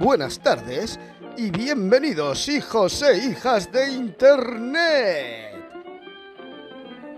[0.00, 0.98] buenas tardes
[1.36, 5.54] y bienvenidos hijos e hijas de Internet.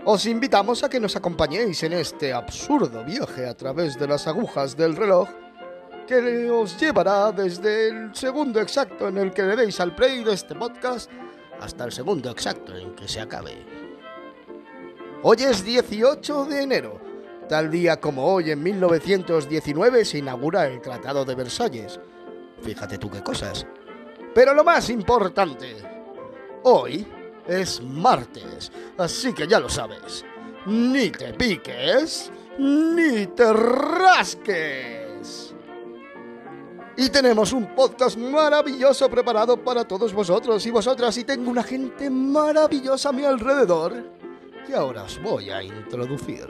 [0.03, 4.75] Os invitamos a que nos acompañéis en este absurdo viaje a través de las agujas
[4.75, 5.29] del reloj
[6.05, 10.33] que os llevará desde el segundo exacto en el que le deis al play de
[10.33, 11.09] este podcast
[11.61, 13.65] hasta el segundo exacto en que se acabe.
[15.21, 16.99] Hoy es 18 de enero,
[17.47, 21.97] tal día como hoy en 1919 se inaugura el Tratado de Versalles.
[22.63, 23.65] Fíjate tú qué cosas.
[24.33, 25.75] Pero lo más importante,
[26.63, 27.05] hoy
[27.47, 30.25] es martes, así que ya lo sabes.
[30.65, 35.53] Ni te piques, ni te rasques.
[36.95, 42.09] Y tenemos un podcast maravilloso preparado para todos vosotros y vosotras y tengo una gente
[42.09, 44.11] maravillosa a mi alrededor
[44.65, 46.47] que ahora os voy a introducir.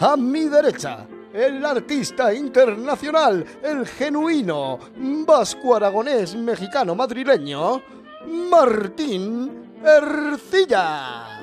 [0.00, 4.78] A mi derecha, el artista internacional, el genuino,
[5.26, 7.82] vasco aragonés mexicano madrileño,
[8.48, 11.40] Martín Ercilla.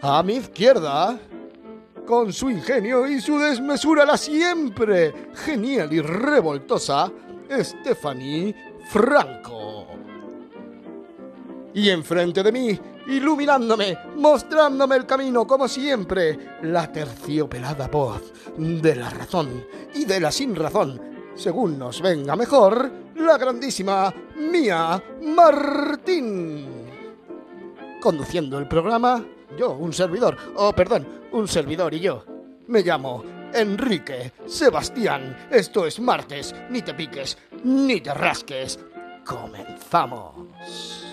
[0.00, 1.18] A mi izquierda,
[2.06, 5.12] con su ingenio y su desmesura la siempre
[5.44, 7.12] genial y revoltosa,
[7.60, 8.54] Stephanie
[8.88, 9.86] Franco.
[11.74, 19.10] Y enfrente de mí, iluminándome, mostrándome el camino como siempre, la terciopelada voz de la
[19.10, 21.00] razón y de la sin razón,
[21.34, 26.66] según nos venga mejor, la grandísima Mía Martín.
[28.00, 29.24] Conduciendo el programa,
[29.58, 32.24] yo, un servidor, oh perdón, un servidor y yo.
[32.68, 35.48] Me llamo Enrique Sebastián.
[35.50, 38.78] Esto es martes, ni te piques, ni te rasques.
[39.24, 41.07] Comenzamos.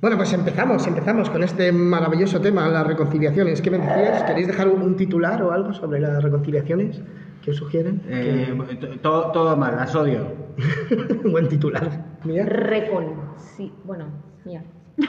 [0.00, 3.60] Bueno, pues empezamos, empezamos con este maravilloso tema, las reconciliaciones.
[3.60, 4.22] ¿Qué me decías?
[4.24, 7.02] ¿Queréis dejar un titular o algo sobre las reconciliaciones
[7.42, 8.00] que os sugieren?
[8.08, 10.26] Eh, todo, todo mal, las odio.
[11.30, 11.90] Buen titular.
[12.24, 12.46] Mía.
[12.46, 13.14] Recon.
[13.36, 14.06] Sí, bueno,
[14.46, 14.64] mía.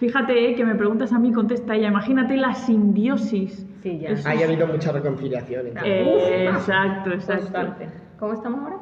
[0.00, 1.86] Fíjate eh, que me preguntas a mí, contesta ella.
[1.88, 3.64] Imagínate la simbiosis.
[3.84, 4.08] Sí, ya.
[4.10, 5.68] Eso Ahí ha habido mucha reconciliación.
[5.68, 7.42] entre- Eh, exacto, exacto.
[7.44, 7.88] Constante.
[8.18, 8.76] ¿Cómo estamos ahora?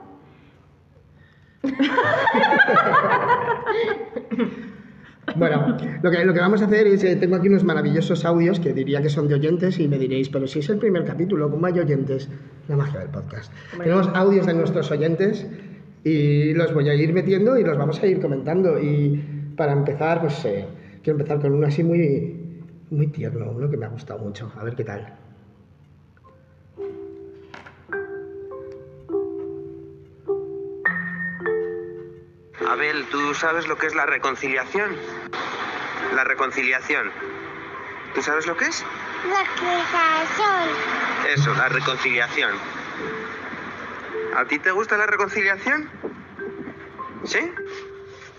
[5.39, 8.59] Bueno, lo que, lo que vamos a hacer es, eh, tengo aquí unos maravillosos audios
[8.59, 11.51] que diría que son de oyentes y me diréis, pero si es el primer capítulo,
[11.51, 12.29] ¿cómo hay oyentes?
[12.69, 13.53] La magia del podcast.
[13.77, 15.47] Tenemos audios de nuestros oyentes
[16.05, 18.79] y los voy a ir metiendo y los vamos a ir comentando.
[18.81, 20.65] Y para empezar, pues eh,
[21.03, 24.51] quiero empezar con uno así muy, muy tierno, uno que me ha gustado mucho.
[24.57, 25.26] A ver qué tal.
[32.69, 34.97] Abel, ¿tú sabes lo que es la reconciliación?
[36.15, 37.13] La reconciliación.
[38.15, 38.85] ¿Tú sabes lo que es?
[39.29, 40.69] La creación.
[41.29, 42.51] Eso, la reconciliación.
[44.37, 45.89] ¿A ti te gusta la reconciliación?
[47.25, 47.41] ¿Sí?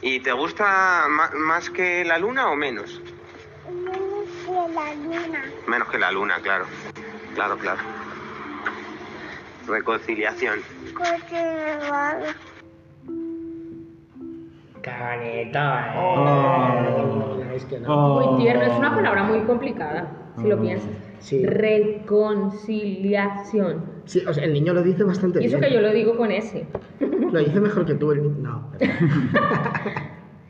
[0.02, 3.02] ¿Y te gusta más que la luna o menos?
[3.68, 5.46] Menos que la luna.
[5.68, 6.66] Menos que la luna, claro.
[7.34, 7.82] Claro, claro.
[9.68, 10.62] Reconciliación.
[10.96, 11.78] Porque
[14.88, 17.38] va- Oh.
[17.56, 18.32] Es que no.
[18.32, 18.64] Muy tierno.
[18.64, 20.90] Es una palabra muy complicada, si lo piensas.
[21.20, 21.46] Sí.
[21.46, 23.98] Reconciliación.
[24.06, 25.70] Sí, o sea, el niño lo dice bastante Y eso bien.
[25.70, 26.66] que yo lo digo con S.
[27.00, 28.36] Lo dice mejor que tú el niño.
[28.42, 28.72] No.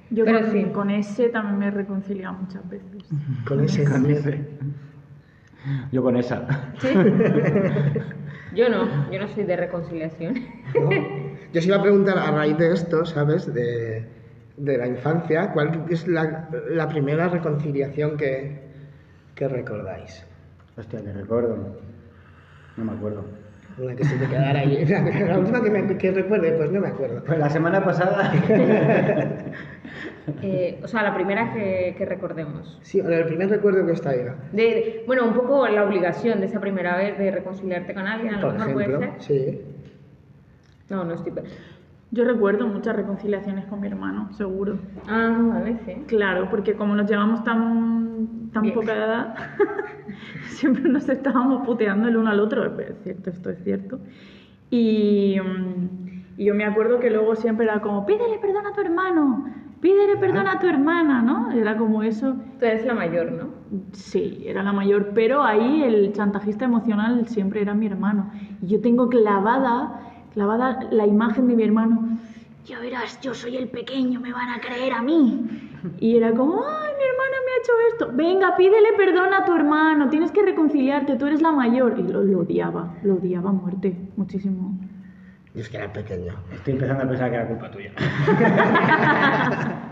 [0.10, 0.64] Yo Pero con, sí.
[0.74, 3.04] con ese también me he reconciliado muchas veces.
[3.48, 4.18] Con ese Con también.
[4.18, 4.42] ese.
[5.92, 6.48] Yo con esa.
[6.80, 6.88] ¿Sí?
[8.56, 10.34] Yo no, yo no soy de reconciliación.
[10.76, 10.90] ¿no?
[11.54, 13.54] Yo os iba a preguntar a raíz de esto, ¿sabes?
[13.54, 14.06] De,
[14.58, 18.60] de la infancia, ¿cuál es la, la primera reconciliación que,
[19.36, 20.26] que recordáis?
[20.78, 21.78] Hostia, que recuerdo.
[22.76, 23.26] No me acuerdo.
[23.78, 24.84] Una que se te quedara ahí.
[25.28, 27.24] La última que, me, que recuerde, pues no me acuerdo.
[27.24, 28.34] Pues la semana pasada.
[30.42, 32.78] Eh, o sea, la primera que, que recordemos.
[32.82, 34.36] Sí, el primer recuerdo que os traiga.
[34.52, 38.42] De, bueno, un poco la obligación de esa primera vez de reconciliarte con alguien, a
[38.42, 39.22] lo Por mejor ejemplo, puede ser.
[39.22, 39.62] sí.
[40.90, 41.32] No, no estoy.
[42.12, 44.78] Yo recuerdo muchas reconciliaciones con mi hermano, seguro.
[45.08, 45.94] Ah, vale, sí.
[46.08, 48.76] Claro, porque como nos llevamos tan, tan Bien.
[48.76, 49.36] poca edad,
[50.48, 54.00] siempre nos estábamos puteando el uno al otro, es cierto, esto es cierto.
[54.70, 55.38] Y,
[56.38, 59.46] y yo me acuerdo que luego siempre era como, pídele perdón a tu hermano,
[59.82, 61.52] pídele perdón a tu hermana, ¿no?
[61.52, 62.36] Era como eso.
[62.60, 63.50] Tú eres la mayor, ¿no?
[63.92, 68.32] Sí, era la mayor, pero ahí el chantajista emocional siempre era mi hermano.
[68.62, 70.07] Y yo tengo clavada,
[70.38, 72.20] clavada la imagen de mi hermano.
[72.68, 75.48] Ya verás, yo soy el pequeño, me van a creer a mí.
[76.00, 78.12] Y era como, ay, mi hermana me ha hecho esto.
[78.14, 81.96] Venga, pídele perdón a tu hermano, tienes que reconciliarte, tú eres la mayor.
[81.98, 84.78] Y lo, lo odiaba, lo odiaba a muerte, muchísimo.
[85.56, 86.36] Y es que era pequeño.
[86.54, 87.92] Estoy empezando a pensar que era culpa tuya.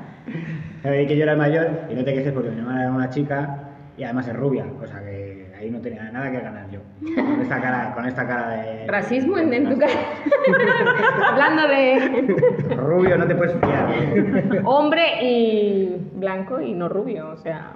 [0.84, 3.10] Sabéis que yo era el mayor y no te quejes porque mi hermana era una
[3.10, 6.80] chica y además es rubia, cosa que ahí no tenía nada que ganar yo.
[7.16, 8.88] Con esta cara, con esta cara de...
[8.88, 9.94] Racismo en, en tu cara.
[11.30, 14.62] Hablando de Rubio, no te puedes fiar.
[14.64, 17.74] hombre y blanco y no rubio, o sea,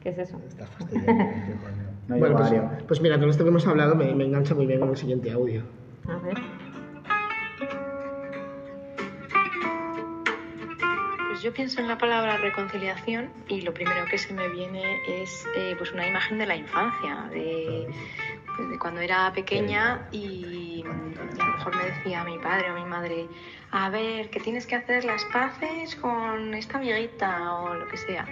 [0.00, 0.40] ¿qué es eso?
[0.46, 1.24] Está fastidiando.
[2.08, 2.52] No bueno, pues,
[2.88, 5.30] pues mira, con esto que hemos hablado me, me engancha muy bien con el siguiente
[5.30, 5.62] audio.
[6.08, 6.34] A ver.
[11.40, 15.46] Pues yo pienso en la palabra reconciliación y lo primero que se me viene es
[15.56, 17.88] eh, pues una imagen de la infancia, de,
[18.54, 22.74] pues, de cuando era pequeña y, y a lo mejor me decía mi padre o
[22.74, 23.26] mi madre,
[23.70, 28.26] a ver, que tienes que hacer las paces con esta amiguita o lo que sea.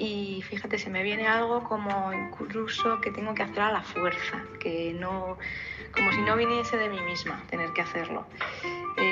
[0.00, 4.42] Y fíjate, se me viene algo como incluso que tengo que hacer a la fuerza,
[4.58, 5.38] que no,
[5.94, 8.26] como si no viniese de mí misma tener que hacerlo.
[8.96, 9.09] Eh,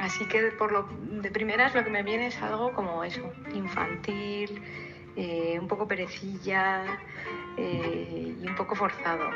[0.00, 0.88] así que por lo,
[1.22, 4.62] de primeras lo que me viene es algo como eso, infantil,
[5.16, 6.84] eh, un poco perecilla
[7.56, 9.30] eh, y un poco forzado.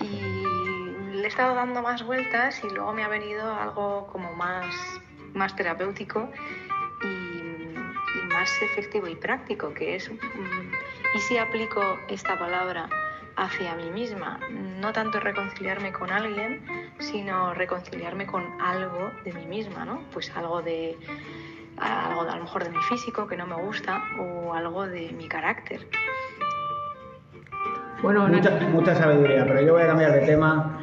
[0.00, 4.74] Y le he estado dando más vueltas y luego me ha venido algo como más,
[5.34, 6.28] más terapéutico
[7.02, 12.88] y, más efectivo y práctico, que es, mm, ¿y si aplico esta palabra
[13.40, 14.38] hacia mí misma?
[14.80, 16.60] No tanto reconciliarme con alguien,
[16.98, 20.02] sino reconciliarme con algo de mí misma, ¿no?
[20.12, 20.96] Pues algo de,
[21.78, 25.26] algo a lo mejor de mi físico que no me gusta o algo de mi
[25.26, 25.86] carácter.
[28.02, 30.78] Bueno, Mucha, mucha sabiduría, pero yo voy a cambiar de tema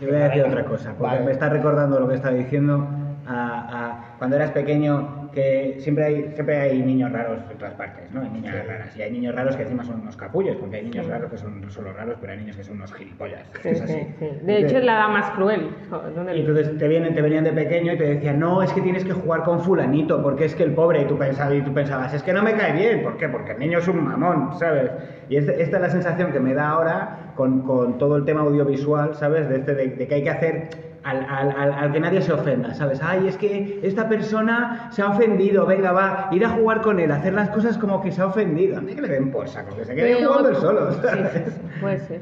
[0.00, 1.24] y voy a decir otra cosa, porque Vale.
[1.24, 2.86] me está recordando lo que estaba diciendo
[3.26, 8.10] a, a cuando eras pequeño, que siempre hay, siempre hay niños raros en todas partes,
[8.12, 8.22] ¿no?
[8.22, 11.06] Hay niñas raras, y hay niños raros que encima son unos capullos, porque hay niños
[11.06, 13.42] raros que son solo raros, pero hay niños que son unos gilipollas.
[13.62, 14.06] Sí, es así.
[14.42, 15.70] De hecho, es la edad más cruel.
[16.14, 18.80] ¿Dónde Y entonces te, vienen, te venían de pequeño y te decían, no, es que
[18.80, 21.72] tienes que jugar con fulanito, porque es que el pobre, y tú pensabas, y tú
[21.72, 23.28] pensabas es que no me cae bien, ¿por qué?
[23.28, 24.90] Porque el niño es un mamón, ¿sabes?
[25.28, 29.14] Y esta es la sensación que me da ahora con, con todo el tema audiovisual,
[29.14, 29.48] ¿sabes?
[29.48, 32.74] De, este, de, de que hay que hacer al, al- al- que nadie se ofenda,
[32.74, 33.00] ¿sabes?
[33.02, 37.10] Ay, es que esta persona se ha ofendido, venga, va, ir a jugar con él,
[37.12, 38.78] hacer las cosas como que se ha ofendido.
[38.78, 40.92] A mí que le den por saco, que se quede Pero- jugando él solo.
[40.92, 40.98] Sí,
[41.32, 42.20] sí, sí, puede ser.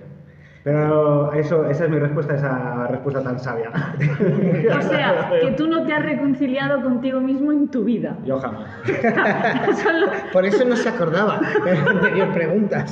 [0.65, 3.71] Pero eso, esa es mi respuesta a esa respuesta tan sabia.
[4.79, 8.17] O sea, que tú no te has reconciliado contigo mismo en tu vida.
[8.25, 8.65] Yo jamás.
[10.33, 12.85] Por eso no se acordaba de la anterior pregunta.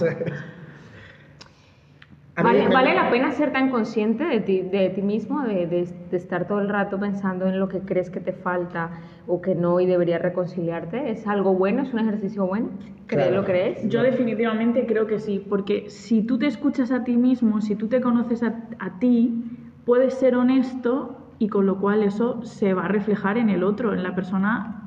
[2.43, 5.89] Vale, me- vale la pena ser tan consciente de ti, de ti mismo, de, de-
[6.11, 8.91] de estar todo el rato pensando en lo que crees que te falta
[9.29, 11.11] o que no y deberías reconciliarte.
[11.11, 11.83] ¿Es algo bueno?
[11.83, 12.71] ¿Es un ejercicio bueno?
[13.07, 13.37] ¿Cre- Claro.
[13.37, 13.89] ¿Lo crees?
[13.89, 17.87] Yo definitivamente creo que sí, porque si tú te escuchas a ti mismo, si tú
[17.87, 19.45] te conoces a, a ti,
[19.85, 23.93] puedes ser honesto y con lo cual eso se va a reflejar en el otro,
[23.95, 24.81] en la persona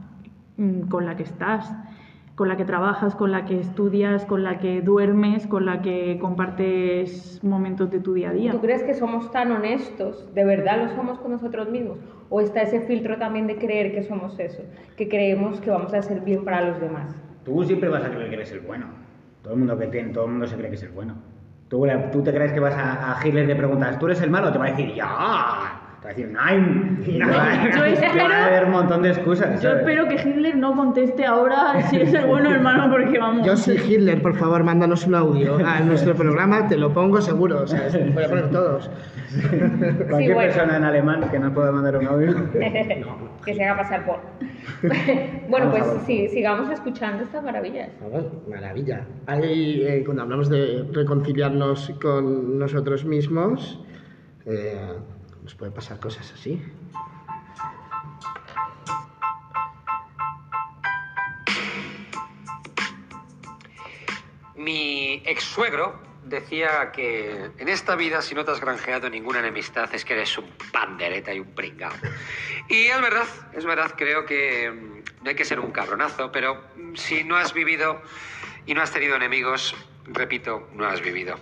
[0.57, 1.71] mm, con la que estás,
[2.37, 6.19] con la que trabajas, con la que estudias, con la que duermes, con la que
[6.21, 8.51] compartes momentos de tu día a día.
[8.51, 10.23] ¿Tú crees que somos tan honestos?
[10.35, 11.97] ¿De verdad lo somos con nosotros mismos?
[12.29, 14.61] ¿O está ese filtro también de creer que somos eso?
[14.95, 17.15] Que creemos que vamos a hacer bien para los demás.
[17.43, 18.85] Tú siempre vas a creer que eres el bueno.
[19.41, 21.15] Todo el mundo que tiene, todo el mundo se cree que es el bueno.
[21.69, 21.87] Tú,
[22.23, 24.51] te crees que vas a, a Hitler y le preguntas, ¿tú eres el malo?
[24.51, 25.76] Te va a decir, ¡ya!
[26.15, 27.03] Te va a decir, ¡nein!
[27.05, 29.61] Y no, yo espero- va a haber un montón de excusas.
[29.61, 29.79] Yo ¿sabes?
[29.79, 33.45] espero que Hitler no conteste ahora si es el bueno hermano, porque vamos.
[33.45, 37.63] Yo soy Hitler, por favor, mándanos un audio a nuestro programa, te lo pongo seguro,
[37.63, 38.89] o sea, voy a poner todos.
[40.09, 40.37] Cualquier bueno.
[40.37, 42.35] persona en alemán que nos pueda mandar un audio.
[43.45, 44.19] que se haga pasar por.
[45.49, 47.89] bueno, Vamos pues sí, sigamos escuchando estas maravillas.
[48.49, 49.05] Maravilla.
[49.25, 53.81] Ahí, eh, cuando hablamos de reconciliarnos con nosotros mismos,
[54.45, 54.77] eh,
[55.47, 56.61] nos puede pasar cosas así.
[64.57, 69.89] Mi ex suegro decía que en esta vida si no te has granjeado ninguna enemistad
[69.95, 71.93] es que eres un pandereta y un pringao.
[72.67, 76.61] Y es verdad, es verdad, creo que mm, no hay que ser un cabronazo, pero
[76.75, 78.01] mm, si no has vivido
[78.65, 79.73] y no has tenido enemigos,
[80.07, 81.39] repito, no has vivido.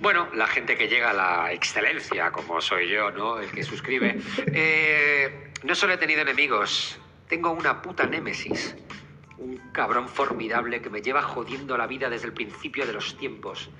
[0.00, 3.38] Bueno, la gente que llega a la excelencia, como soy yo, ¿no?
[3.38, 4.18] El que suscribe.
[4.52, 8.76] eh, no solo he tenido enemigos, tengo una puta némesis.
[9.38, 13.70] Un cabrón formidable que me lleva jodiendo la vida desde el principio de los tiempos.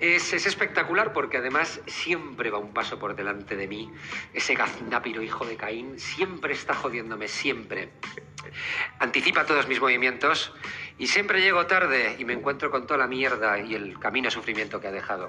[0.00, 3.90] Es, es espectacular porque además siempre va un paso por delante de mí.
[4.32, 7.90] Ese gaznápiro hijo de Caín siempre está jodiéndome, siempre.
[9.00, 10.52] anticipa todos mis movimientos
[10.98, 14.32] y siempre llego tarde y me encuentro con toda la mierda y el camino de
[14.32, 15.28] sufrimiento que ha dejado.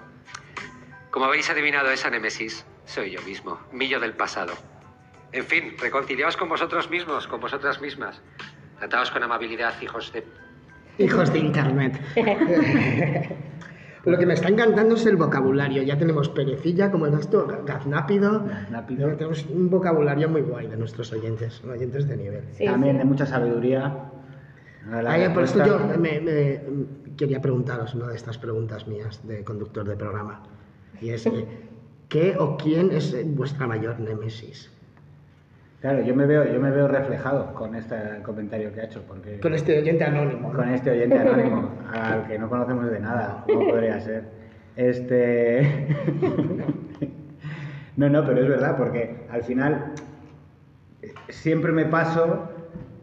[1.12, 4.54] Como habéis adivinado, esa némesis soy yo mismo, millo del pasado.
[5.32, 8.22] En fin, reconciliaos con vosotros mismos, con vosotras mismas.
[8.80, 10.24] Trataos con amabilidad, hijos de...
[10.98, 12.02] Hijos de internet.
[14.06, 15.84] Lo que me está encantando es el vocabulario.
[15.84, 18.46] Ya tenemos perecilla, como el esto, gaznápido.
[18.88, 22.44] Tenemos un vocabulario muy guay de nuestros oyentes, oyentes de nivel.
[22.54, 23.00] Sí, También sí.
[23.00, 24.10] de mucha sabiduría.
[24.90, 26.62] La por esto yo me, me-
[27.16, 30.42] quería preguntaros una de estas preguntas mías de conductor de programa.
[31.02, 31.46] Y es, eh,
[32.08, 34.72] ¿qué o quién es eh, vuestra mayor némesis?
[35.82, 39.40] Claro, yo me veo, yo me veo reflejado con este comentario que ha hecho, porque
[39.40, 40.50] Con este oyente anónimo.
[40.50, 40.56] ¿no?
[40.58, 44.24] con este oyente anónimo, al que no conocemos de nada, ¿cómo podría ser?
[44.76, 45.88] Este.
[47.98, 49.94] no, no, pero es verdad, porque al final
[51.02, 52.49] eh, siempre me paso.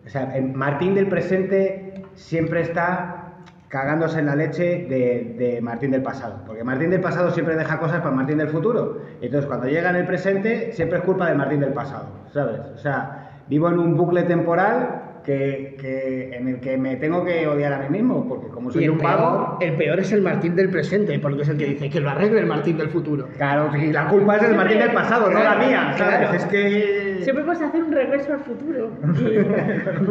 [0.07, 3.23] O sea, Martín del presente siempre está
[3.69, 6.45] cagándose en la leche de, de Martín del pasado.
[6.47, 9.03] Porque Martín del pasado siempre deja cosas para Martín del futuro.
[9.21, 12.61] Entonces, cuando llega en el presente, siempre es culpa de Martín del pasado, ¿sabes?
[12.75, 17.49] O sea, vivo en un bucle temporal que, que- en el que me tengo que
[17.49, 19.59] odiar a mí mismo, porque como soy Y el un pago...
[19.61, 22.39] el peor es el Martín del presente, porque es el que dice que lo arregle
[22.41, 23.27] el Martín del futuro.
[23.37, 26.17] Claro, y la culpa es del Martín del pasado, no la mía, ¿sabes?
[26.19, 26.35] Claro.
[26.37, 27.06] Es que...
[27.23, 28.91] Siempre puedes hacer un regreso al futuro.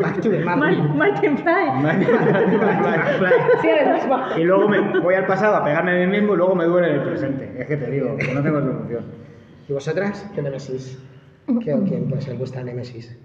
[0.02, 0.76] Back to the Fly.
[4.42, 6.90] Y luego me voy al pasado a pegarme a mí mismo y luego me duele
[6.90, 7.54] en el presente.
[7.58, 9.04] Es que te digo, que no tengo solución.
[9.68, 10.30] ¿Y vosotras?
[10.36, 11.00] ¿Qué némesis?
[11.64, 13.18] ¿Qué o quién puede ser vuestra némesis?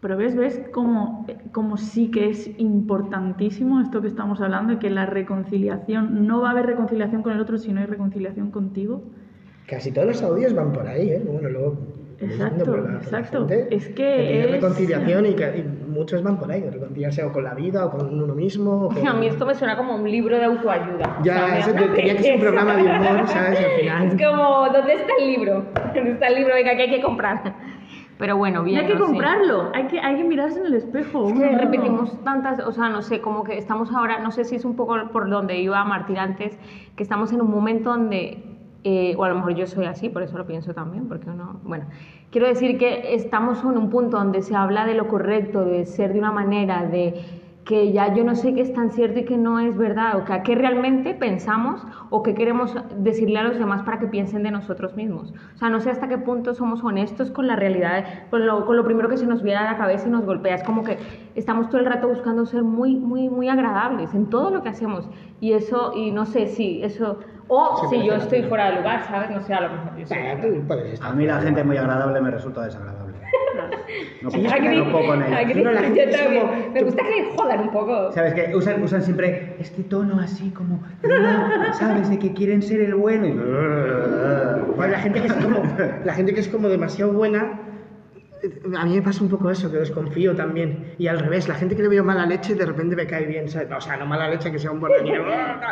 [0.00, 5.04] Pero ves, ves como, como sí que es importantísimo esto que estamos hablando, que la
[5.04, 9.02] reconciliación, no va a haber reconciliación con el otro si no hay reconciliación contigo.
[9.66, 11.22] Casi todos los audios van por ahí, ¿eh?
[11.24, 11.99] Bueno, luego...
[12.20, 13.48] Exacto, la- la exacto.
[13.48, 17.44] gente Es que es- reconciliación y, que- y muchos van por ahí, reconciliarse o con
[17.44, 18.86] la vida o con uno mismo.
[18.86, 21.18] o con- A mí esto me suena como un libro de autoayuda.
[21.22, 22.92] Ya, O sea, eso tenía que ser un programa de humor,
[23.26, 23.58] ¿sabes?
[23.58, 24.06] Al final.
[24.08, 25.64] Es como, ¿dónde está el libro?
[25.94, 26.54] ¿Dónde está el libro?
[26.54, 27.54] Venga, que hay que comprar.
[28.18, 28.80] Pero bueno, No bien.
[28.80, 29.06] hay que no sé.
[29.06, 31.26] comprarlo, hay que, hay que mirarse en el espejo.
[31.28, 31.58] Es que mismo.
[31.58, 34.76] repetimos tantas, o sea, no sé, como que estamos ahora, no sé si es un
[34.76, 36.58] poco por donde iba Martín antes,
[36.96, 38.49] que estamos en un momento donde,
[38.84, 41.60] eh, o a lo mejor yo soy así, por eso lo pienso también, porque uno,
[41.64, 41.84] bueno,
[42.30, 46.12] quiero decir que estamos en un punto donde se habla de lo correcto, de ser
[46.12, 49.36] de una manera, de que ya yo no sé qué es tan cierto y qué
[49.36, 53.58] no es verdad, o que a qué realmente pensamos o qué queremos decirle a los
[53.58, 55.32] demás para que piensen de nosotros mismos.
[55.54, 58.76] O sea, no sé hasta qué punto somos honestos con la realidad, con lo, con
[58.76, 60.56] lo primero que se nos viene a la cabeza y nos golpea.
[60.56, 60.98] Es como que
[61.34, 65.08] estamos todo el rato buscando ser muy, muy, muy agradables en todo lo que hacemos.
[65.40, 67.20] Y eso, y no sé si eso,
[67.50, 69.30] o Sí, si yo estoy fuera de lugar, ¿sabes?
[69.30, 71.64] No sé, a lo mejor yo soy- Bah, tú puedes estar A mí la gente
[71.64, 73.10] muy agradable me resulta desagradable.
[74.22, 75.40] No Agri- no puedo con ella.
[75.40, 76.46] agri- No, la gente yo es también.
[76.46, 78.12] como- Me gusta que jodan un poco.
[78.12, 78.54] ¿Sabes qué?
[78.54, 82.08] Usan, usan siempre este tono así como, "No", ¿sabes?
[82.08, 83.26] De que quieren ser el bueno.
[83.26, 85.62] y- Pues la gente que es como,
[86.04, 87.59] la gente que es como demasiado buena,
[88.76, 90.94] a mí me pasa un poco eso, que desconfío también.
[90.98, 93.48] Y al revés, la gente que le veo mala leche de repente me cae bien,
[93.48, 93.68] ¿sabes?
[93.76, 95.24] O sea, no mala leche que sea un borrañero,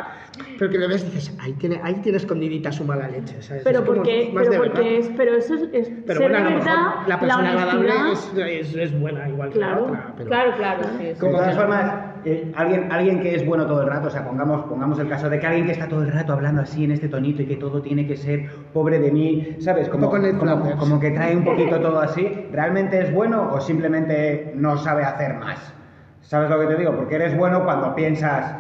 [0.58, 3.62] pero que le ves y dices, ahí tiene, ahí tiene escondidita su mala leche, ¿sabes?
[3.64, 4.98] Pero Es como porque, más pero de porque verdad.
[4.98, 9.00] es, pero eso es, es Pero ser bueno, verdad, la persona agradable es, es, es
[9.00, 10.14] buena igual que Claro, la otra.
[10.16, 10.28] Pero...
[10.28, 11.04] Claro, claro, sí, sí.
[11.04, 14.64] De todas formas, eh, alguien, alguien que es bueno todo el rato, o sea, pongamos,
[14.66, 17.08] pongamos el caso de que alguien que está todo el rato hablando así en este
[17.08, 19.88] tonito y que todo tiene que ser pobre de mí, ¿sabes?
[19.88, 25.34] Como, que trae un poquito todo así, ¿realmente es bueno o simplemente no sabe hacer
[25.34, 25.74] más?
[26.20, 26.94] ¿Sabes lo que te digo?
[26.94, 28.54] Porque eres bueno cuando piensas,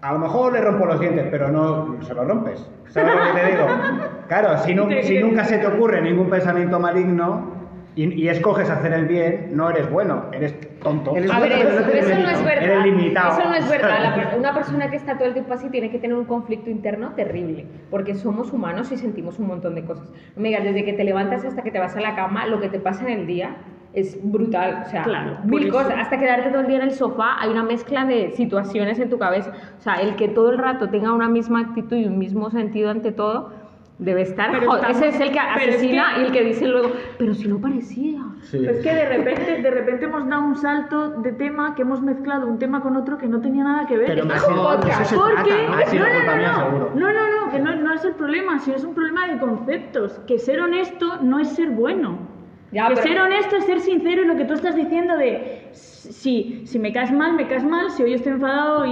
[0.00, 2.68] a lo mejor le rompo los dientes, pero no se los rompes.
[2.88, 3.66] ¿Sabes lo que te digo?
[4.28, 7.61] Claro, si, si nunca se te ocurre ningún pensamiento maligno
[7.94, 11.14] y, y escoges hacer el bien, no eres bueno, eres tonto.
[11.14, 12.62] Eres A bueno, eso, no eso es verdad.
[12.62, 13.38] Eres limitado.
[13.38, 14.30] Eso no es verdad.
[14.30, 17.12] La una persona que está todo el tiempo así tiene que tener un conflicto interno
[17.14, 20.10] terrible, porque somos humanos y sentimos un montón de cosas.
[20.36, 22.78] Digas, desde que te levantas hasta que te vas a la cama, lo que te
[22.78, 23.56] pasa en el día
[23.92, 24.84] es brutal.
[24.86, 25.94] O sea, Claro, mil cosas.
[25.98, 29.18] Hasta quedarte todo el día en el sofá, hay una mezcla de situaciones en tu
[29.18, 29.52] cabeza.
[29.78, 32.90] O sea, el que todo el rato tenga una misma actitud y un mismo sentido
[32.90, 33.52] ante todo.
[34.04, 34.50] Debe estar.
[34.50, 34.90] Pero joder.
[34.90, 37.46] estamos- Ese es el que es asesina que- y el que dice luego, pero si
[37.48, 38.20] no parecía.
[38.42, 38.66] Sí.
[38.66, 42.46] Es que de repente, de repente hemos dado un salto de tema que hemos mezclado
[42.48, 44.06] un tema con otro que no tenía nada que ver.
[44.08, 45.00] Pero Es más como o menos podcast.
[45.02, 45.76] eso se Porque trata, ¿no?
[45.82, 46.90] Ha sido no, no, no, no.
[46.94, 50.20] no, no, no, que no, no es el problema, sino es un problema de conceptos.
[50.26, 52.31] Que ser honesto no es ser bueno.
[52.72, 55.68] Ya, que pero- ser honesto es ser sincero en lo que tú estás diciendo de
[55.72, 58.90] si, si me caes mal, me caes mal, si hoy estoy enfadado y,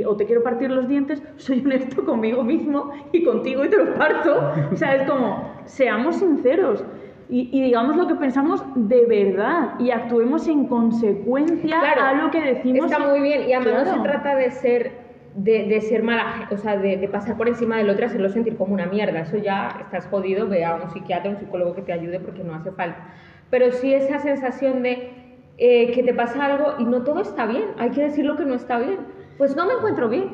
[0.00, 3.76] y- o te quiero partir los dientes, soy honesto conmigo mismo y contigo y te
[3.76, 4.52] los parto.
[4.72, 6.84] O sea, es como, seamos sinceros.
[7.28, 12.30] y, y digamos lo que pensamos de verdad y actuemos en consecuencia Claro, a lo
[12.30, 12.90] que decimos.
[12.90, 14.02] Está muy bien, y además no Claro.
[14.02, 15.05] se trata de ser,
[15.36, 18.28] de, de ser mala, o sea, de, de pasar por encima del otro y hacerlo
[18.30, 19.20] sentir como una mierda.
[19.20, 22.54] Eso ya estás jodido, ve a un psiquiatra, un psicólogo que te ayude porque no
[22.54, 23.14] hace falta.
[23.50, 25.10] Pero sí esa sensación de
[25.58, 28.44] eh, que te pasa algo y no todo está bien, hay que decir lo que
[28.44, 28.98] no está bien.
[29.38, 30.32] Pues no me encuentro bien.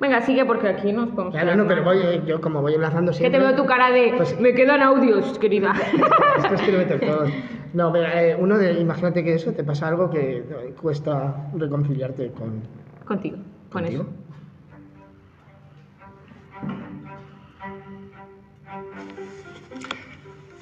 [0.00, 3.18] Venga, sigue porque aquí nos podemos Claro, no, pero voy, yo como voy enlazando Que
[3.18, 3.38] siempre...
[3.38, 5.72] te veo tu cara de, Pues- me quedan audios, querida.
[6.38, 7.30] Estos kilómetros todos.
[7.72, 12.32] No, pero eh, uno de, imagínate que eso te pasa algo que eh, cuesta reconciliarte
[12.32, 12.62] con...
[13.06, 13.36] Contigo,
[13.70, 14.02] con contigo.
[14.02, 14.12] eso.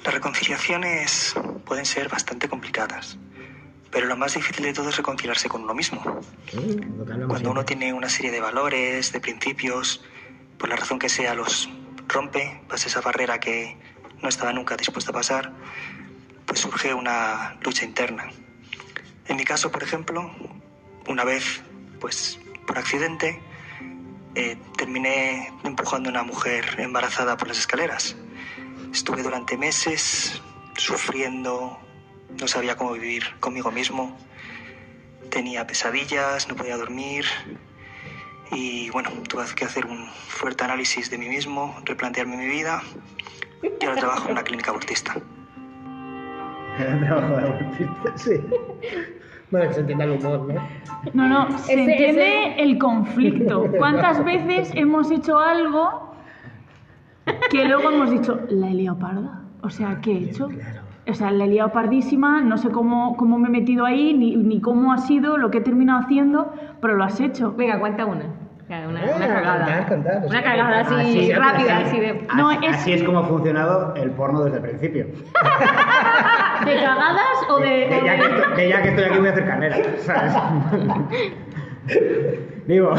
[0.03, 3.17] Las reconciliaciones pueden ser bastante complicadas,
[3.91, 6.01] pero lo más difícil de todo es reconciliarse con uno mismo.
[7.01, 10.03] Hablamos Cuando uno tiene una serie de valores, de principios,
[10.57, 11.69] por la razón que sea, los
[12.07, 13.77] rompe, pasa esa barrera que
[14.21, 15.53] no estaba nunca dispuesta a pasar,
[16.45, 18.31] pues surge una lucha interna.
[19.27, 20.31] En mi caso, por ejemplo,
[21.07, 21.61] una vez,
[21.99, 23.39] pues por accidente,
[24.33, 28.15] eh, terminé empujando a una mujer embarazada por las escaleras.
[28.91, 30.41] Estuve durante meses
[30.75, 31.77] sufriendo,
[32.39, 34.17] no sabía cómo vivir conmigo mismo,
[35.29, 37.25] tenía pesadillas, no podía dormir
[38.51, 42.81] y bueno, tuve que hacer un fuerte análisis de mí mismo, replantearme mi vida
[43.79, 45.15] y ahora trabajo en una clínica abortista.
[46.79, 48.17] Era trabajo de abortista.
[48.17, 48.31] Sí.
[49.51, 50.69] Bueno, que se entienda el humor, ¿no?
[51.13, 53.69] No, no, se Ese- entiende el conflicto.
[53.77, 56.10] ¿Cuántas veces hemos hecho algo
[57.49, 59.41] que luego hemos dicho, la he liado parda?
[59.61, 60.49] O sea, ¿qué he hecho?
[61.07, 64.35] O sea, la he liado pardísima, no sé cómo, cómo me he metido ahí, ni,
[64.35, 67.53] ni cómo ha sido lo que he terminado haciendo, pero lo has hecho.
[67.53, 68.25] Venga, cuenta una.
[68.67, 69.65] Sea, Una, Eh, una cagada.
[69.65, 71.87] contar, contar, una cagada así, Así, rápida, así.
[71.87, 72.27] así de...
[72.37, 75.05] No, así, es- así es como ha funcionado el porno desde el principio.
[76.65, 77.87] ¿De cagadas o de...?
[78.05, 80.33] Ya que, estoy, que ya que estoy aquí voy a hacer carrera, ¿sabes?
[82.67, 82.93] Digo,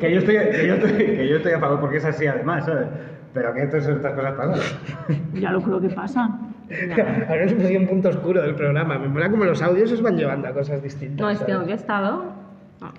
[0.00, 2.66] que yo, estoy, que, yo estoy, que yo estoy a favor porque es así además,
[2.66, 2.88] ¿sabes?
[3.34, 4.60] Pero que esto- estas cosas pasan.
[5.34, 6.30] Ya lo creo que pasa.
[7.28, 8.98] Ahora puso un punto oscuro del programa.
[8.98, 11.20] Me mola como los audios os van llevando a cosas distintas.
[11.20, 12.44] No, este audio ha estado...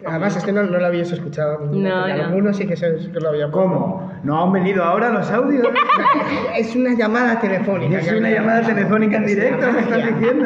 [0.06, 1.60] Además, este no, no lo habíais escuchado.
[1.72, 2.04] No, no.
[2.06, 3.70] Algunos sí que, se, que lo había puesto.
[3.70, 4.12] ¿Cómo?
[4.24, 5.68] ¿No han venido ahora los audios?
[6.58, 8.00] Es una llamada telefónica.
[8.00, 10.46] Es una llamada telefónica en directo, me estás diciendo.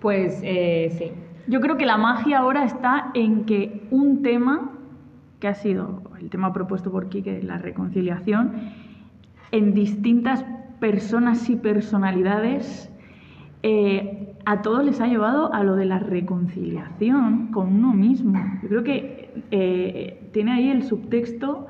[0.00, 1.12] Pues eh, sí.
[1.46, 4.72] Yo creo que la magia ahora está en que un tema,
[5.40, 8.52] que ha sido el tema propuesto por Quique, la reconciliación,
[9.52, 10.44] en distintas
[10.80, 12.90] personas y personalidades,
[13.62, 18.38] eh, a todos les ha llevado a lo de la reconciliación con uno mismo.
[18.62, 21.66] Yo creo que eh, tiene ahí el subtexto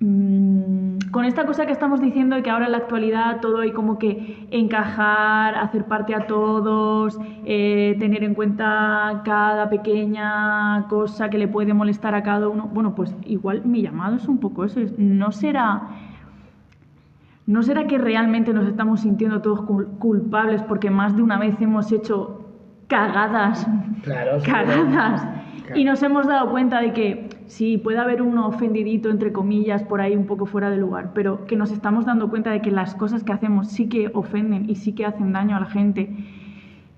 [0.00, 3.98] con esta cosa que estamos diciendo de que ahora en la actualidad todo hay como
[3.98, 11.48] que encajar, hacer parte a todos, eh, tener en cuenta cada pequeña cosa que le
[11.48, 12.70] puede molestar a cada uno.
[12.72, 14.80] Bueno, pues igual mi llamado es un poco eso.
[14.80, 15.82] es, No será,
[17.46, 21.60] no será que realmente nos estamos sintiendo todos cul- culpables porque más de una vez
[21.60, 22.46] hemos hecho
[22.86, 23.66] cagadas
[24.02, 25.22] Claro, cagadas.
[25.66, 25.78] Claro.
[25.78, 30.00] Y nos hemos dado cuenta de que sí, puede haber uno ofendidito, entre comillas, por
[30.00, 32.94] ahí un poco fuera de lugar, pero que nos estamos dando cuenta de que las
[32.94, 36.10] cosas que hacemos sí que ofenden y sí que hacen daño a la gente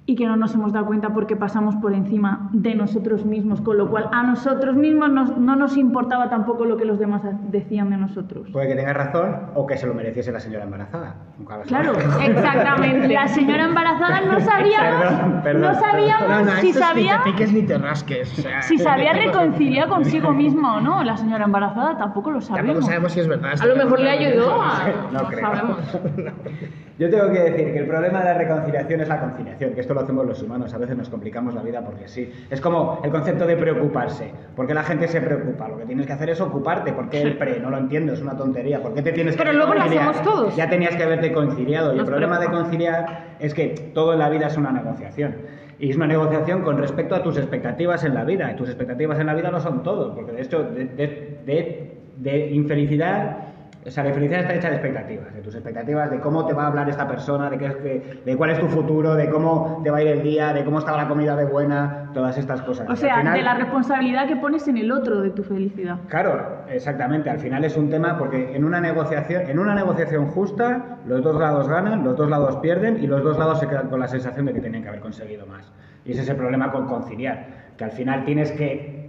[0.04, 3.78] y que no nos hemos dado cuenta porque pasamos por encima de nosotros mismos, con
[3.78, 7.88] lo cual a nosotros mismos nos- no nos importaba tampoco lo que los demás decían
[7.90, 8.48] de nosotros.
[8.52, 11.14] Puede que tenga razón o que se lo mereciese la señora embarazada.
[11.38, 11.92] Nunca lo Claro.
[12.20, 13.08] Exactamente.
[13.08, 17.30] La señora embarazada no sabíamos, Perdón, perdón, no sabíamos No, no, si sabía Ni te
[17.30, 18.38] piques ni te rasques.
[18.38, 21.04] o sea, si se había reconciliado consigo misma o no.
[21.04, 22.86] La señora embarazada tampoco lo Tampoco sabemos.
[22.86, 23.52] sabemos si es verdad.
[23.60, 24.80] A lo mejor le ayudó a...
[25.12, 25.40] No No creo.
[25.46, 25.98] sabemos.
[27.02, 29.92] Yo tengo que decir que el problema de la reconciliación es la conciliación, que esto
[29.92, 32.32] lo hacemos los humanos, a veces nos complicamos la vida porque sí.
[32.48, 34.30] Es como el concepto de preocuparse.
[34.54, 35.66] ¿Por qué la gente se preocupa?
[35.66, 36.92] Lo que tienes que hacer es ocuparte.
[36.92, 37.58] ¿Por qué el pre?
[37.58, 38.80] No lo entiendo, es una tontería.
[38.80, 40.54] ¿Por qué te tienes que Pero luego lo hacemos todos.
[40.54, 41.92] Ya tenías que haberte conciliado.
[41.92, 45.34] Y el problema de conciliar es que todo en la vida es una negociación.
[45.80, 48.48] Y es una negociación con respecto a tus expectativas en la vida.
[48.52, 51.92] Y tus expectativas en la vida no son todo, porque de hecho, de, de- de-
[52.18, 53.51] de infelicidad,
[53.84, 56.88] la felicidad está hecha de expectativas, de tus expectativas, de cómo te va a hablar
[56.88, 59.98] esta persona, de, qué es- de, de cuál es tu futuro, de cómo te va
[59.98, 62.88] a ir el día, de cómo estaba la comida de buena, todas estas cosas.
[62.88, 65.98] O Y sea, final- de la responsabilidad que pones en el otro de tu felicidad.
[66.08, 67.28] Claro, exactamente.
[67.30, 71.38] Al final es un tema porque en una negociación, en una negociación justa, los dos
[71.40, 74.46] lados ganan, los dos lados pierden y los dos lados se quedan con la sensación
[74.46, 75.72] de que tienen que haber conseguido más.
[76.04, 79.01] Y ese es el problema con conciliar, que al final tienes que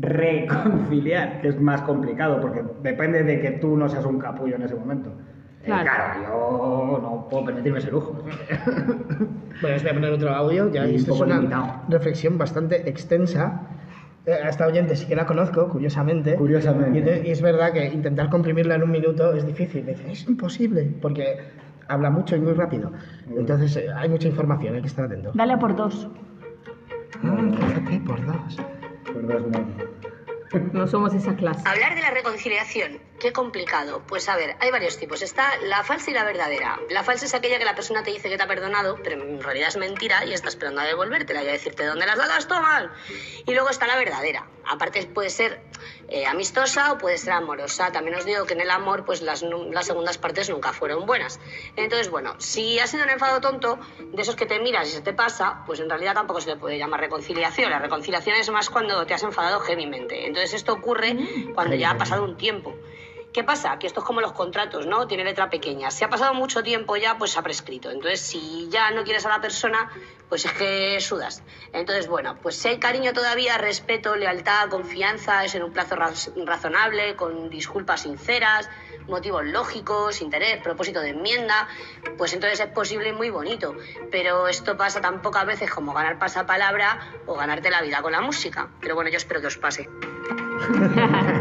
[0.00, 4.62] reconciliar, que es más complicado porque depende de que tú no seas un capullo en
[4.62, 5.10] ese momento.
[5.10, 5.84] Eh, Claro.
[5.84, 8.22] Claro, yo no puedo permitirme ese lujo.
[9.60, 11.66] Bueno, os voy a poner otro audio, ya Y un esto es poco una limitado.
[11.88, 13.60] reflexión bastante extensa.
[14.26, 16.34] Eh, A esta oyente sí que la conozco, curiosamente.
[16.34, 17.22] Curiosamente.
[17.24, 19.86] Y, y es verdad que intentar comprimirla en un minuto es difícil.
[19.86, 21.38] Dice, es imposible, porque
[21.86, 22.90] habla mucho y muy rápido.
[23.36, 25.30] Entonces eh, hay mucha información, hay que estar atento.
[25.34, 26.08] Dale a por dos.
[27.22, 28.58] Ah, fíjate, por dos.
[29.14, 29.66] No.
[30.72, 31.62] No somos esa clase.
[31.66, 34.02] Hablar de la reconciliación, qué complicado.
[34.06, 35.22] Pues a ver, hay varios tipos.
[35.22, 36.80] Está la falsa y la verdadera.
[36.90, 39.42] La falsa es aquella que la persona te dice que te ha perdonado, pero en
[39.42, 42.90] realidad es mentira y está esperando a devolvértela y a decirte dónde las dadas toman.
[43.46, 44.46] Y luego está la verdadera.
[44.64, 45.62] Aparte puede ser
[46.08, 47.92] eh, amistosa o puede ser amorosa.
[47.92, 51.40] También os digo que en el amor, pues las, las segundas partes nunca fueron buenas.
[51.76, 55.00] Entonces, bueno, si ha sido un enfado tonto, de esos que te miras y se
[55.00, 57.70] te pasa, pues en realidad tampoco se le puede llamar reconciliación.
[57.70, 60.26] La reconciliación es más cuando te has enfadado heavymente.
[60.26, 61.16] Entonces esto ocurre
[61.54, 62.74] cuando ya ha pasado un tiempo.
[63.32, 63.78] ¿Qué pasa?
[63.78, 65.06] Que esto es como los contratos, ¿no?
[65.06, 65.90] Tiene letra pequeña.
[65.90, 67.90] Si ha pasado mucho tiempo ya, pues ha prescrito.
[67.90, 69.90] Entonces, si ya no quieres a la persona,
[70.28, 71.42] pues es que sudas.
[71.72, 76.30] Entonces, bueno, pues si hay cariño todavía, respeto, lealtad, confianza, es en un plazo raz-
[76.44, 78.68] razonable, con disculpas sinceras,
[79.08, 81.68] motivos lógicos, interés, propósito de enmienda,
[82.18, 83.74] pues entonces es posible y muy bonito.
[84.10, 88.20] Pero esto pasa tan pocas veces como ganar pasapalabra o ganarte la vida con la
[88.20, 88.68] música.
[88.82, 89.88] Pero bueno, yo espero que os pase.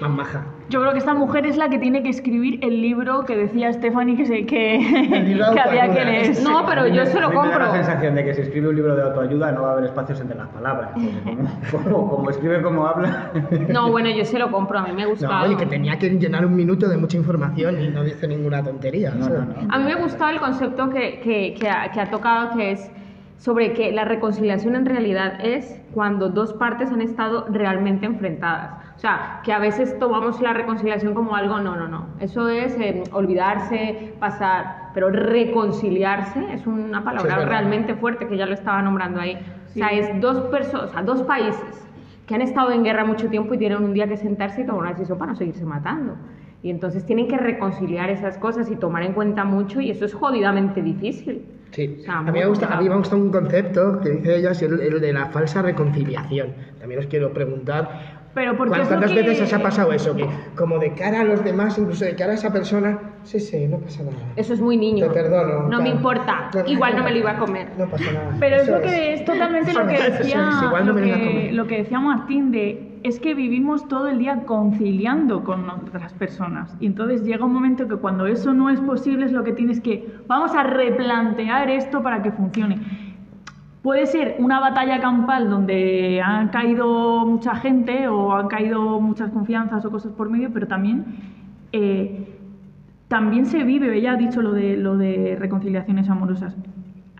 [0.00, 0.44] Más maja.
[0.68, 3.72] Yo creo que esta mujer es la que tiene que escribir el libro que decía
[3.72, 4.78] Stephanie que, se, que,
[5.54, 6.42] que había que leer.
[6.42, 7.72] No, pero yo se lo mí Me da la compro.
[7.74, 10.36] sensación de que si escribe un libro de autoayuda no va a haber espacios entre
[10.36, 10.90] las palabras.
[11.72, 13.30] Como, como, como escribe como habla.
[13.68, 15.26] No, bueno, yo se lo compro, a mí me gusta.
[15.26, 18.62] No, oye, que tenía que llenar un minuto de mucha información y no dice ninguna
[18.62, 19.10] tontería.
[19.10, 19.44] No, no.
[19.70, 22.90] A mí me gustaba el concepto que, que, que ha, que ha tocado, que es
[23.38, 28.87] sobre que la reconciliación en realidad es cuando dos partes han estado realmente enfrentadas.
[28.98, 32.08] O sea, que a veces tomamos la reconciliación como algo, no, no, no.
[32.18, 37.48] Eso es eh, olvidarse, pasar, pero reconciliarse es una Sí, palabra es verdad.
[37.48, 39.38] realmente fuerte que ya lo estaba nombrando ahí.
[39.66, 41.88] O sea, es dos personas, o sea, dos países
[42.26, 44.80] que han estado en guerra mucho tiempo y tienen un día que sentarse y tomar
[44.82, 46.16] una decisión para no seguirse matando.
[46.62, 50.12] Y entonces tienen que reconciliar esas cosas y tomar en cuenta mucho y eso es
[50.12, 51.46] jodidamente difícil.
[51.70, 54.36] Sí, O sea, a mí, me gusta, a mí me gusta un concepto que dice
[54.38, 56.54] ella, es el, el de la falsa reconciliación.
[56.80, 60.14] También os quiero preguntar, Pero porque ¿cuántas que- veces os ha pasado eso?
[60.14, 60.24] Que
[60.54, 63.78] como de cara a los demás, incluso de cara a esa persona, sí, sí, no
[63.78, 64.16] pasa nada.
[64.36, 65.08] Eso es muy niño.
[65.08, 65.68] Te perdono.
[65.68, 66.48] No me importa.
[66.66, 67.68] Igual no me lo iba a comer.
[67.76, 68.36] No pasa nada.
[68.38, 71.50] Pero es lo que es totalmente lo que decía, es, igual no lo, me que,
[71.52, 76.76] lo que decía Martín de es que vivimos todo el día conciliando con otras personas
[76.80, 79.80] y entonces llega un momento que cuando eso no es posible es lo que tienes
[79.80, 82.78] que vamos a replantear esto para que funcione.
[83.82, 89.84] Puede ser una batalla campal donde han caído mucha gente o han caído muchas confianzas
[89.84, 91.04] o cosas por medio, pero también
[91.72, 92.34] eh,
[93.06, 96.56] también se vive, ella ha dicho lo de, lo de reconciliaciones amorosas.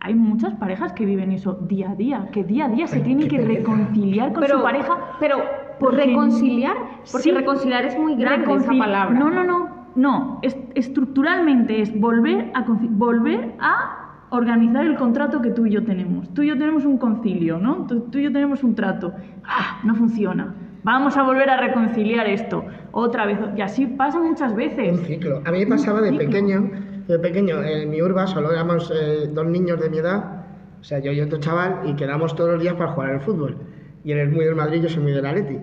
[0.01, 3.03] Hay muchas parejas que viven eso día a día, que día a día se Ay,
[3.03, 3.59] tienen que pereza.
[3.61, 4.97] reconciliar con Pero, su pareja.
[5.21, 5.37] pero
[5.81, 6.75] por reconciliar,
[7.11, 9.17] porque Sí, reconciliar es muy grande esa palabra.
[9.19, 10.39] No, no, no, no.
[10.43, 15.85] Es, estructuralmente es volver a, conci- volver a organizar el contrato que tú y yo
[15.85, 16.33] tenemos.
[16.35, 17.87] Tú y yo tenemos un concilio, ¿no?
[17.87, 19.13] Tú, tú y yo tenemos un trato.
[19.45, 20.55] Ah, no funciona.
[20.85, 23.39] Vamos a volver a reconciliar esto otra vez.
[23.57, 25.01] Y así pasa muchas Un veces.
[25.07, 25.43] ciclo.
[25.45, 26.71] A mí me pasaba de pequeño,
[27.09, 30.45] de pequeño, en mi urba solo éramos eh, dos niños de mi edad,
[30.81, 33.57] o sea, yo y otro chaval, y quedamos todos los días para jugar al fútbol.
[34.05, 35.59] Y él es muy del Madrid, yo soy muy del Atleti.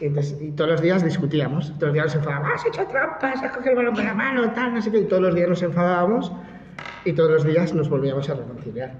[0.00, 3.42] Y, entonces- y todos los días discutíamos, todos los días nos enfadábamos, has hecho trampas,
[3.42, 5.48] has cogido el balón con la mano, tal, no sé qué, y todos los días
[5.48, 6.32] nos enfadábamos
[7.04, 8.90] y todos los días nos volvíamos a reconciliar.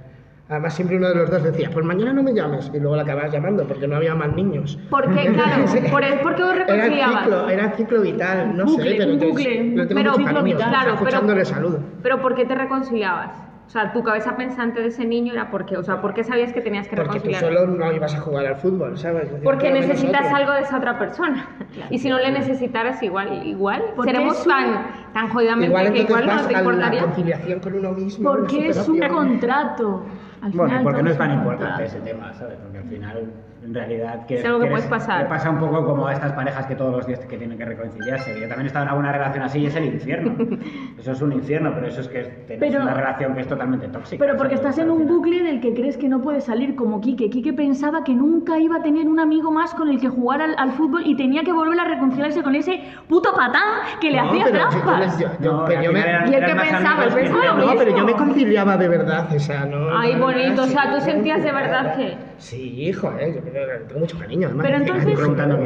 [0.49, 3.03] Además, siempre uno de los dos decía, pues mañana no me llames, y luego la
[3.03, 4.79] acababas llamando porque no había más niños.
[4.91, 7.23] Porque, claro, por, el- ¿por qué os Era reconciliabas?
[7.23, 10.69] ciclo, era ciclo vital, no Bucle, sé, pero un te- bucle, pero ciclo cariño, vital,
[10.69, 11.81] claro, pero- saludo.
[12.03, 13.31] Pero ¿por qué te reconciliabas?
[13.73, 16.53] O sea, tu cabeza pensante de ese niño era porque, o sea, ¿por qué sabías
[16.53, 19.31] que tenías que Porque tú solo no ibas a jugar al fútbol, ¿sabes?
[19.43, 21.47] Porque necesitas algo de esa otra persona.
[21.89, 26.27] Y si no le necesitaras igual, igual seremos un- tan, tan jodidamente Igual que igual
[26.27, 27.01] no te la importaría.
[27.01, 28.31] conciliación con uno mismo.
[28.31, 30.05] Porque es un contrato.
[30.43, 32.59] Al Bueno, final porque no es tan importante ese tema, ¿sabes?
[32.63, 33.33] Porque al final,
[33.65, 35.23] en realidad, que, Es algo que puedes pasar.
[35.23, 37.65] Le pasa un poco como a estas parejas que todos los días que tienen que
[37.65, 38.33] reconciliarse.
[38.35, 40.35] Yo también he estado en alguna relación así y es el infierno.
[40.99, 43.89] Eso es un infierno, pero eso es que tienes Pero- una relación que es totalmente
[43.89, 44.25] tóxica.
[44.25, 45.15] Pero porque estás en un final.
[45.15, 47.31] bucle del que crees que no puedes salir como Quique.
[47.31, 50.55] Quique pensaba que nunca iba a tener un amigo más con el que jugar al,
[50.59, 53.63] al fútbol y tenía que volver a reconciliarse con ese puto patán
[54.01, 55.19] que le No, hacía pero yo- yo trampas.
[55.21, 57.05] yo- yo- No, pero yo me- ¿Y el más pensaba?
[57.05, 58.19] que- Pensaba lo No, pero yo me mismo.
[58.27, 59.97] conciliaba de verdad, o sea, no.
[59.97, 62.17] Ay, no- bonito, o sea, tú sentías de verdad que...
[62.39, 63.52] Sí, hijo, eh, yo creo-
[63.89, 64.67] tengo mucho cariño, además.
[64.67, 65.19] Pero entonces-.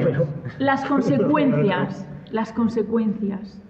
[0.04, 0.26] Pero-
[0.58, 3.60] Las consecuencias, las consecuencias.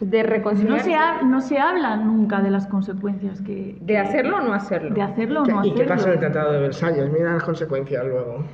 [0.00, 0.84] de No reconciliarse.
[0.90, 3.76] se, ha- no se habla nunca de las consecuencias que...
[3.80, 4.92] De hacerlo o no hacerlo.
[4.94, 5.82] De hacerlo o ¿Qué- no ¿Y hacerlo.
[5.84, 7.12] qué pasa en el Tratado de Versalles?
[7.12, 8.44] Mira las consecuencias luego.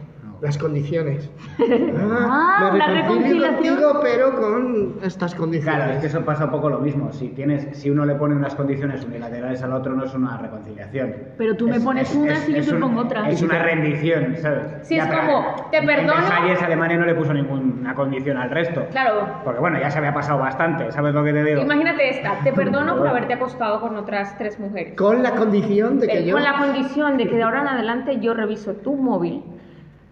[0.41, 1.31] Las condiciones.
[2.01, 3.77] Ah, me la reconcilio reconciliación.
[3.83, 5.77] contigo, pero con estas condiciones.
[5.77, 7.13] Claro, es que eso pasa un poco lo mismo.
[7.13, 11.15] Si tienes, si uno le pone unas condiciones unilaterales al otro, no es una reconciliación.
[11.37, 13.33] Pero tú me pones unas y yo te pongo otras.
[13.33, 14.63] Es una rendición, ¿sabes?
[14.83, 16.13] Sí, es pero como, te perdono.
[16.15, 18.87] En Versalles Alemania no le puso ninguna condición al resto.
[18.91, 19.27] Claro.
[19.45, 21.63] Porque bueno, ya se había pasado bastante, ¿sabes lo que te digo?
[21.63, 24.95] Imagínate esta, te perdono por haberte acostado con otras tres mujeres.
[24.97, 26.35] Con la condición de que Eh, yo...
[26.35, 29.43] Con la condición de que de ahora en adelante yo reviso tu móvil.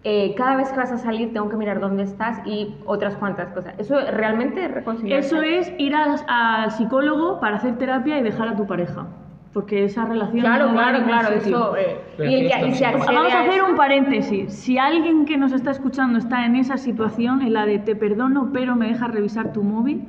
[0.03, 3.49] Eh, cada vez que vas a salir tengo que mirar dónde estás y otras cuantas
[3.49, 3.73] cosas.
[3.77, 5.27] Eso realmente es reconciliarse.
[5.27, 9.07] Eso es ir al, al psicólogo para hacer terapia y dejar a tu pareja.
[9.53, 11.35] Porque esa relación Claro, no claro, claro.
[11.35, 14.53] Eso, eh, y, y se Vamos a hacer un paréntesis.
[14.53, 18.51] Si alguien que nos está escuchando está en esa situación, en la de te perdono,
[18.53, 20.03] pero me dejas revisar tu móvil,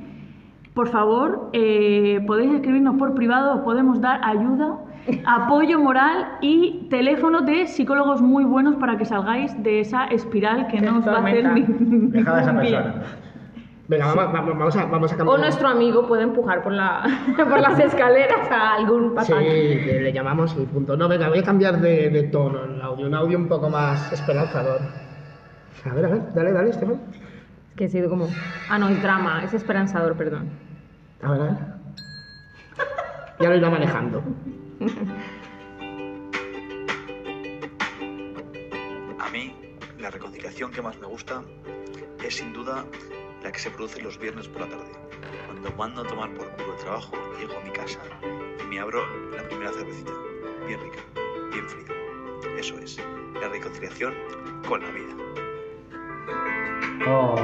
[0.73, 4.77] por favor, eh, podéis escribirnos por privado, os podemos dar ayuda,
[5.25, 10.81] apoyo moral y teléfonos de psicólogos muy buenos para que salgáis de esa espiral que
[10.81, 11.73] no os va a hacer Tormenta.
[11.79, 12.83] ni- Dejad a esa ningún bien.
[12.83, 13.03] persona.
[13.87, 15.35] Venga, vamos, vamos, vamos a, vamos a cambiar.
[15.35, 17.01] O nuestro amigo puede empujar por, la,
[17.37, 19.81] por las escaleras a algún Sí, pasaje.
[19.83, 20.95] que le llamamos y punto.
[20.95, 23.07] No, venga, voy a cambiar de, de tono el audio.
[23.07, 24.79] Un audio un poco más esperanzador.
[25.89, 27.01] A ver, a ver, dale, dale, Estefan.
[27.75, 28.27] Que ha sido como.
[28.69, 30.49] Ah, no, es drama, es esperanzador, perdón.
[31.23, 31.53] A ver, a ver.
[33.39, 34.21] Ya lo iba manejando.
[39.19, 39.53] A mí,
[39.97, 41.43] la reconciliación que más me gusta
[42.23, 42.85] es sin duda
[43.43, 44.91] la que se produce los viernes por la tarde.
[45.47, 47.99] Cuando mando a tomar por culo el trabajo, llego a mi casa
[48.61, 49.01] y me abro
[49.35, 50.11] la primera cervecita.
[50.67, 50.99] Bien rica,
[51.51, 51.85] bien fría.
[52.57, 52.97] Eso es,
[53.41, 54.13] la reconciliación
[54.67, 55.15] con la vida.
[57.07, 57.35] Oh,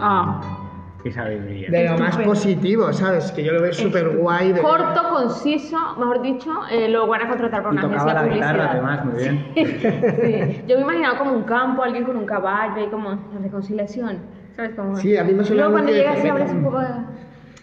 [0.00, 0.63] Ah.
[1.04, 1.70] Qué sabiduría.
[1.70, 3.30] De lo más positivo, ¿sabes?
[3.32, 4.52] Que yo lo veo súper guay.
[4.52, 4.62] De...
[4.62, 8.22] Corto, conciso, mejor dicho, eh, lo van a contratar por Y una tocaba agencia la
[8.22, 8.72] de guitarra, publicidad.
[8.72, 10.54] además, muy bien.
[10.54, 10.62] Sí.
[10.66, 14.18] Yo me imaginaba como un campo, alguien con un caballo y como la reconciliación.
[14.56, 14.74] ¿Sabes?
[14.74, 14.96] Como...
[14.96, 16.86] Sí, a mí me suena Luego cuando llegas y abres un poco de...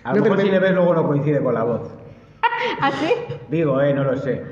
[0.03, 1.91] A lo mejor si le ves luego no coincide con la voz.
[2.81, 3.11] ¿Así?
[3.49, 4.43] Digo, eh, no lo sé.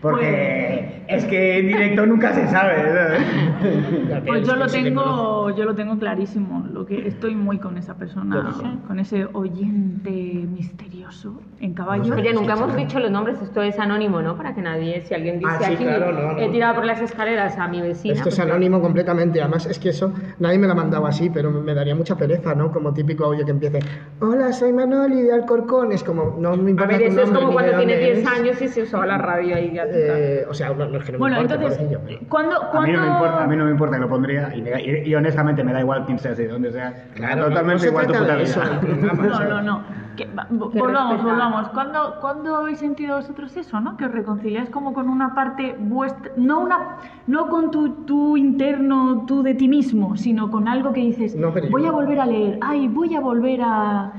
[0.00, 2.76] Porque es que en directo nunca se sabe.
[2.82, 4.22] ¿sabes?
[4.26, 6.66] Pues yo lo tengo, yo lo tengo clarísimo.
[6.72, 8.52] Lo que estoy muy con esa persona,
[8.86, 12.14] con ese oyente misterioso en caballo.
[12.14, 14.36] Oye, nunca hemos dicho los nombres, esto es anónimo, ¿no?
[14.36, 16.38] Para que nadie, si alguien dice Ah, sí, aquí, claro, no, no.
[16.38, 18.14] he tirado por las escaleras a mi vecina.
[18.14, 19.40] Esto es anónimo completamente.
[19.40, 22.54] Además, es que eso nadie me lo ha mandado así, pero me daría mucha pereza,
[22.54, 22.70] ¿no?
[22.72, 23.80] Como típico audio que empiece:
[24.20, 25.92] Hola, soy Manoli de Alcorcón.
[25.92, 28.26] Es como, no me A importa ver, tu eso es como cuando dónde 10 eres.
[28.26, 29.84] años y se usaba la radio ahí ya.
[29.88, 32.92] Eh, o sea, no, no es que no me Bueno, entonces, pero- ¿cuándo, A mí,
[32.92, 35.62] no me importa, a mí no me importa que lo pondría y, y- y honestamente
[35.64, 37.04] me da igual quién sea, de dónde sea.
[37.14, 38.80] Claro, totalmente no igual tu puta vida.
[39.22, 40.02] No, no, no.
[40.16, 41.22] Que- volvamos, respeta.
[41.22, 41.68] volvamos.
[41.70, 43.96] ¿Cuándo, ¿Cuándo habéis sentido vosotros eso, no?
[43.96, 49.24] Que os reconciliáis como con una parte vuestra, no una, no con tu, tu interno,
[49.26, 52.20] tú de ti mismo, sino con algo que dices, No, pero yo- voy a volver
[52.20, 54.12] a leer, ay, voy a volver a,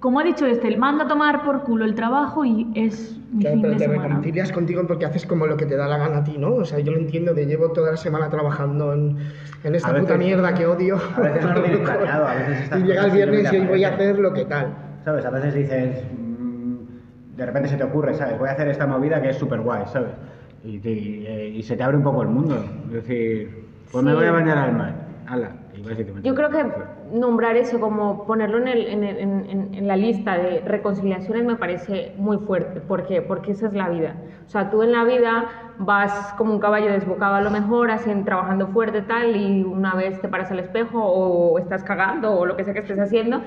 [0.00, 3.54] como ha dicho este, manda a tomar por culo el trabajo y es mi Claro,
[3.56, 4.08] fin pero de te semana.
[4.08, 6.54] reconcilias contigo porque haces como lo que te da la gana a ti, ¿no?
[6.54, 9.16] O sea, yo lo entiendo de llevo toda la semana trabajando en,
[9.62, 10.98] en esta A veces- puta mierda que odio.
[11.16, 13.84] A veces no lo tienes planeado, a veces y llega el viernes y hoy voy
[13.84, 14.74] a hacer lo que tal.
[15.04, 15.24] ¿Sabes?
[15.24, 18.38] A veces dices, mm, de repente se te ocurre, ¿sabes?
[18.38, 20.10] Voy a hacer esta movida que es súper guay, ¿sabes?
[20.64, 22.62] Y, te- y, eh, y se te abre un poco el mundo.
[22.88, 24.94] Es decir, pues me voy a bañar al mar.
[25.26, 25.52] Ala,
[26.22, 26.64] Yo creo que
[27.10, 32.12] nombrar eso, como ponerlo en, el- en, en- en- la lista de reconciliaciones me parece
[32.16, 32.80] muy fuerte.
[32.82, 33.22] ¿Por qué?
[33.22, 34.18] Porque esa es la vida.
[34.46, 35.46] O sea, tú en la vida
[35.78, 40.20] vas como un caballo desbocado a lo mejor, haciendo, trabajando fuerte tal, y una vez
[40.20, 43.42] te paras al espejo o estás cagando o lo que sea que estés haciendo,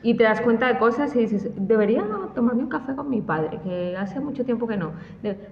[0.00, 3.60] y te das cuenta de cosas y dices, debería tomarme un café con mi padre,
[3.60, 4.94] que hace mucho tiempo que no.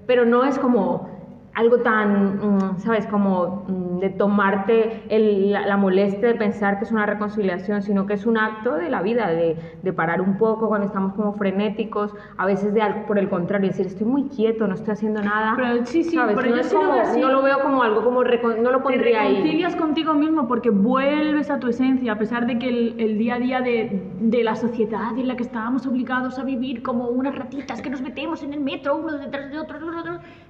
[0.07, 1.20] Pero no es como
[1.55, 3.07] algo tan, mm, ¿sabes?
[3.07, 8.07] Como mm, de tomarte el- la, la molestia de pensar que es una reconciliación, sino
[8.07, 11.33] que es un acto de la vida, de, de parar un poco cuando estamos como
[11.33, 15.55] frenéticos, a veces de, por el contrario, decir, estoy muy quieto, no estoy haciendo nada.
[15.57, 16.37] Pero sí, sí, ¿sabes?
[16.37, 17.21] pero no, yo es sí lo como- veo así.
[17.21, 19.35] no lo veo como algo, como recon- no lo Te pondría ahí.
[19.35, 23.35] reconcilias contigo mismo porque vuelves a tu esencia, a pesar de que el, el día
[23.35, 27.35] a día de, de la sociedad en la que estábamos obligados a vivir como unas
[27.35, 29.79] ratitas que nos metemos en el metro, uno detrás de otro,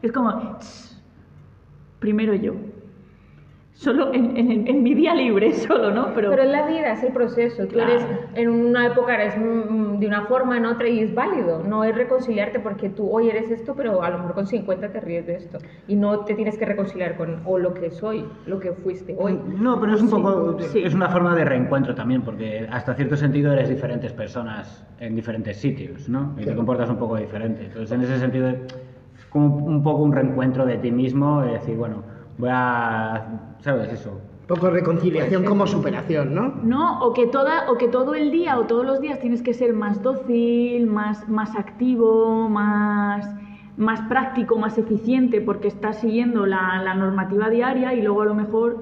[0.03, 0.90] es como, "Tss,
[2.01, 2.55] primero yo.
[3.73, 6.13] solo en, en- en mi día libre, solo, ¿no?
[6.15, 7.63] Pero, Pero es la vida, es el proceso.
[7.67, 7.91] Tú Claro.
[7.93, 11.63] eres, en una época eres de una forma, en otra, y es válido.
[11.67, 15.01] No es reconciliarte porque tú hoy eres esto, pero a lo mejor con 50 te
[15.01, 15.59] ríes de esto.
[15.89, 19.39] Y no te tienes que reconciliar con o lo que soy, lo que fuiste hoy.
[19.59, 20.83] No, pero es un Sí, poco, sí.
[20.85, 25.57] es una forma de reencuentro también, porque hasta cierto sentido eres diferentes personas en diferentes
[25.57, 26.35] sitios, ¿no?
[26.39, 27.65] Y te comportas un poco diferente.
[27.65, 28.53] Entonces, en ese sentido,
[29.31, 32.03] como un poco un reencuentro de ti mismo, de decir, bueno,
[32.39, 33.93] voy a, ¿sabes?
[33.93, 34.21] Eso.
[34.47, 36.55] Poco reconciliación como superación, ¿no?
[36.65, 39.55] No, o que, toda, o que todo el día o todos los días tienes que
[39.55, 43.33] ser más dócil, más, más activo, más,
[43.77, 48.35] más práctico, más eficiente, porque estás siguiendo la, la normativa diaria y luego a lo
[48.35, 48.79] mejor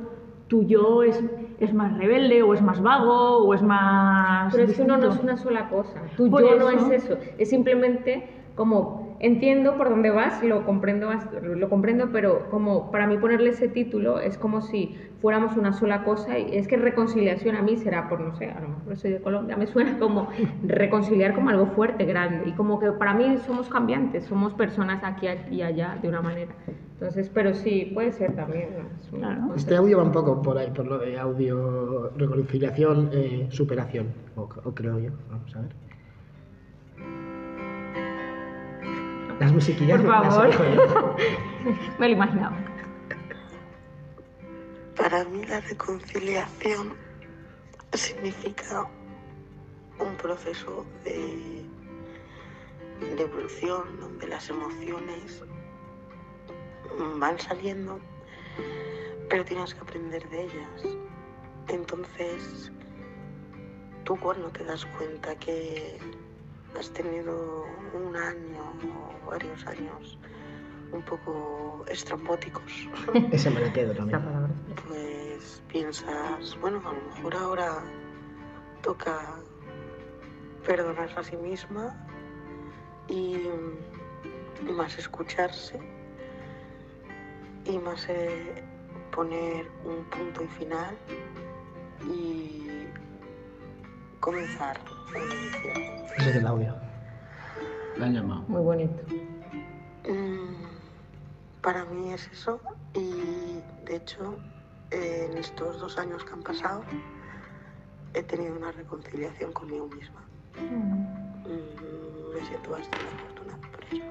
[0.48, 1.22] tu yo es,
[1.60, 4.50] es más rebelde o es más vago o es más...
[4.54, 6.00] Pero es que uno no es una sola cosa.
[6.16, 6.90] Tu Por yo no eso.
[6.90, 7.18] es eso.
[7.36, 13.06] Es simplemente como entiendo por dónde vas, lo comprendo, bast- lo comprendo, pero como para
[13.06, 17.56] mí ponerle ese título es como si fuéramos una sola cosa y es que reconciliación
[17.56, 20.28] a mí será por no sé, a lo mejor soy de Colombia, me suena como
[20.62, 25.26] reconciliar como algo fuerte, grande y como que para mí somos cambiantes, somos personas aquí
[25.50, 26.54] y allá de una manera.
[26.92, 28.70] Entonces, pero sí, puede ser también.
[28.76, 28.90] ¿no?
[29.00, 29.54] Es un Claro.
[29.54, 34.42] Este audio va un poco por ahí, por lo de audio, reconciliación, eh, superación, o,
[34.64, 35.10] o creo yo.
[35.28, 35.87] Vamos a ver.
[39.40, 40.50] Las musiquillas Por favor.
[41.98, 42.56] Me lo imaginaba.
[44.96, 46.94] Para mí la reconciliación
[47.92, 48.88] significa
[50.00, 51.64] un proceso de,
[53.00, 55.42] de evolución donde las emociones
[57.18, 58.00] van saliendo,
[59.30, 60.98] pero tienes que aprender de ellas.
[61.68, 62.72] Entonces,
[64.04, 65.98] tú cuando te das cuenta que
[66.78, 68.72] has tenido un año
[69.24, 70.18] o varios años
[70.92, 72.88] un poco estrambóticos,
[73.32, 74.20] Ese me la quedo también.
[74.86, 77.84] pues piensas, bueno, a lo mejor ahora
[78.82, 79.36] toca
[80.66, 81.94] perdonarse a sí misma
[83.08, 83.36] y,
[84.66, 85.78] y más escucharse
[87.64, 88.62] y más eh,
[89.14, 90.96] poner un punto y final
[92.08, 92.67] y
[94.28, 94.76] comenzar.
[96.18, 96.74] Ese es el audio.
[97.96, 98.42] La han llamado.
[98.48, 99.00] Muy bonito.
[100.06, 100.66] Mm,
[101.62, 102.60] Para mí es eso
[102.94, 104.36] y de hecho
[104.90, 106.82] eh, en estos dos años que han pasado
[108.14, 110.20] he tenido una reconciliación conmigo misma.
[110.60, 114.04] Mm, Me siento bastante afortunada por ello.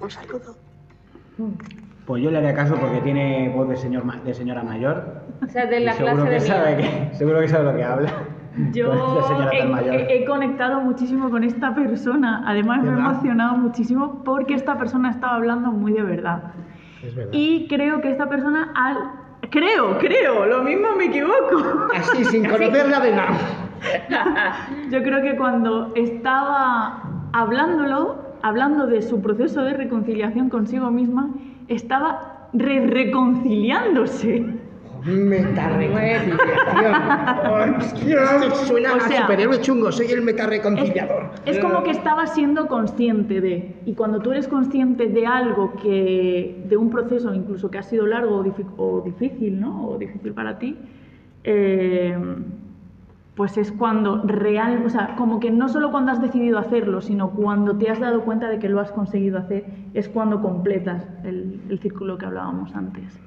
[0.00, 0.56] Un saludo.
[2.06, 5.22] Pues yo le haré caso porque tiene voz de, señor, de señora mayor.
[5.42, 7.74] O sea, de y la seguro clase que de sabe que Seguro que sabe lo
[7.76, 8.12] que habla.
[8.72, 12.42] Yo he, conectado muchísimo con esta persona.
[12.46, 16.52] Además, me he emocionado muchísimo porque esta persona estaba hablando muy de verdad.
[17.02, 17.32] Es verdad.
[17.32, 18.96] Y creo que esta persona al...
[19.50, 21.88] Creo, creo, lo mismo me equivoco.
[21.94, 23.38] Así, sin conocerla de nada.
[24.90, 31.30] Yo creo que cuando estaba hablándolo, hablando de su proceso de reconciliación consigo misma,
[31.68, 34.57] estaba re reconciliándose.
[35.04, 37.80] Metareconciliación.
[37.80, 41.30] Esto suena O sea, a superhéroe chungo, soy el metareconciliador.
[41.46, 46.64] Es como que estaba siendo consciente de, y cuando tú eres consciente de algo que,
[46.68, 48.44] de un proceso incluso que ha sido largo
[48.76, 49.88] o difícil, ¿no?
[49.88, 50.76] O difícil para ti,
[51.44, 52.16] eh,
[53.34, 57.30] pues es cuando real, o sea, como que no solo cuando has decidido hacerlo, sino
[57.30, 61.60] cuando te has dado cuenta de que lo has conseguido hacer, es cuando completas el,
[61.70, 63.20] el círculo que hablábamos antes.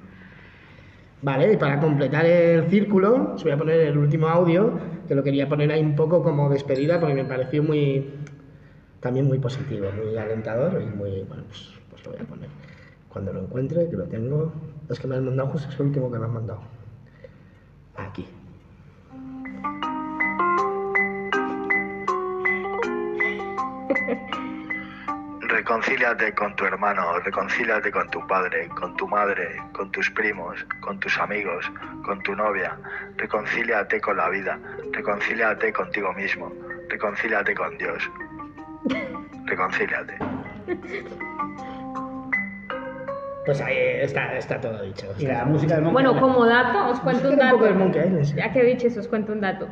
[1.24, 5.24] Vale, y para completar el círculo, os voy a poner el último audio, que lo
[5.24, 8.12] quería poner ahí un poco como despedida, porque me pareció muy,
[9.00, 12.50] también muy positivo, muy alentador y muy, bueno, pues, pues lo voy a poner.
[13.08, 14.52] Cuando lo encuentre, que lo tengo,
[14.90, 16.62] es que me han mandado justo es el último que me han mandado.
[17.98, 18.26] Aquí.
[25.52, 30.98] Reconcíliate con tu hermano, reconcíliate con tu padre, con tu madre, con tus primos, con
[31.02, 31.70] tus amigos,
[32.06, 32.78] con tu novia.
[33.18, 34.58] Reconcíliate con la vida,
[34.94, 36.54] reconcíliate contigo mismo,
[36.90, 38.10] reconcíliate con Dios.
[39.46, 40.14] Reconcíliate.
[43.46, 45.08] Pues ahí está, está todo dicho.
[45.20, 46.22] Y la música del Bueno, Island.
[46.34, 48.24] como dato, os cuento un Música un poco del dato.
[48.24, 48.36] Sí.
[48.38, 49.68] Ya que he dicho eso, os cuento un dato.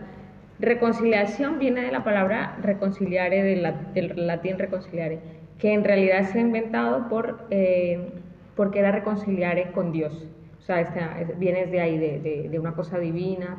[0.60, 7.08] Reconciliación viene de la palabra reconciliare, del latín reconciliare, que en realidad se ha inventado
[7.10, 8.10] por, eh,
[8.56, 10.26] porque era reconciliare con Dios.
[10.58, 13.58] O sea, esta- es- viene de ahí, de, de- de una cosa divina.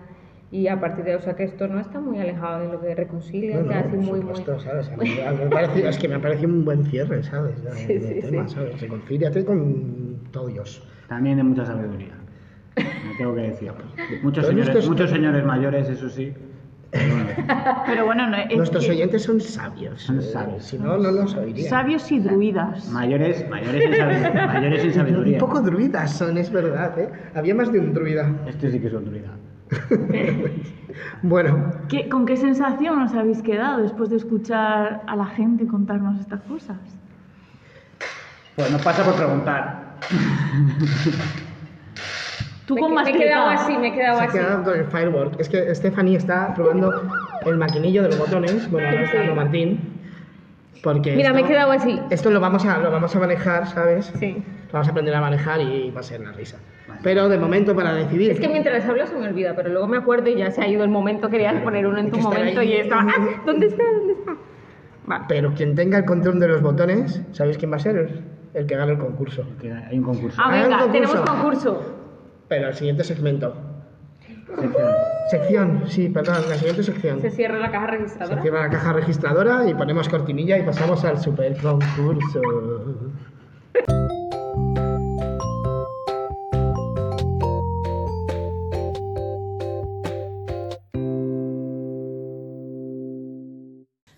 [0.53, 2.93] Y a partir de, o sea, que esto no está muy alejado de lo que
[2.95, 4.21] reconcilia, No, no, que así por muy, muy...
[4.37, 4.89] supuesto, ¿sabes?
[4.91, 7.63] A mí- a mí me parece- es que me ha parecido un buen cierre, ¿sabes?
[7.65, 8.55] De- Sí, del sí, tema, sí.
[8.57, 8.81] ¿sabes?
[8.81, 10.83] Reconcíliate con todo Dios.
[11.09, 12.15] También de mucha sabiduría.
[12.77, 13.71] Me tengo que decir.
[14.23, 16.33] Muchos señores, muchos señores mayores, eso sí.
[17.87, 20.03] Pero bueno, no, es Nuestros que- oyentes son sabios.
[20.03, 20.65] Son eh, sabios.
[20.65, 21.69] Si no, no nos oirían.
[21.71, 22.89] Sabios y druidas.
[22.91, 25.39] mayores, mayores, en sabiduría, mayores en Un sabiduría.
[25.39, 27.09] poco druidas son, es verdad, ¿eh?
[27.35, 28.31] Había más de un druida.
[28.47, 29.29] Este sí que es un druida.
[31.23, 36.19] Bueno, ¿Qué- ¿Con qué sensación os habéis quedado después de escuchar a la gente contarnos
[36.19, 36.77] estas cosas?
[38.57, 39.97] Pues nos pasa por preguntar.
[42.71, 44.39] Tú Me, con me he quedado así, me he quedado se así.
[44.39, 45.41] quedado con el firework.
[45.41, 47.03] Es que Stephanie está probando
[47.45, 48.71] el maquinillo de los botones.
[48.71, 49.81] Bueno, ahora está dando Martín.
[50.85, 52.01] Porque Mira, me he esto- quedado así.
[52.11, 54.13] Esto lo vamos a, lo vamos a manejar, ¿sabes?
[54.21, 54.35] Sí.
[54.69, 56.59] Lo vamos a aprender a manejar y va a ser una risa.
[57.03, 58.31] Pero de momento, para decidir.
[58.31, 60.69] Es que mientras hablo se me olvida, pero luego me acuerdo y ya se ha
[60.69, 61.29] ido el momento.
[61.29, 62.75] Querías poner uno en tu momento ahí.
[62.75, 63.03] y estaba.
[63.03, 63.29] ¡Ah!
[63.45, 63.83] ¿Dónde está?
[63.83, 64.37] ¿Dónde está?
[65.07, 65.25] Vale.
[65.27, 68.23] Pero quien tenga el control de los botones, ¿sabéis quién va a ser?
[68.55, 69.45] El, que gane el concurso.
[69.61, 70.41] Que Hay un concurso.
[70.41, 70.93] Ah, venga, concurso.
[70.93, 71.97] tenemos concurso.
[72.51, 73.55] Pero el siguiente segmento.
[74.59, 74.93] Sección.
[75.31, 77.21] Sección, sí, perdón, la siguiente sección.
[77.21, 78.43] Se cierra la caja Se registradora.
[78.43, 82.41] cierra la caja registradora y ponemos cortinilla y pasamos al super concurso.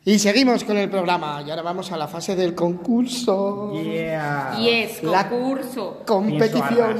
[0.04, 3.72] Y seguimos con el programa y ahora vamos a la fase del concurso.
[3.72, 4.56] Yeah.
[4.58, 6.02] Y es La concurso.
[6.04, 6.96] Competición.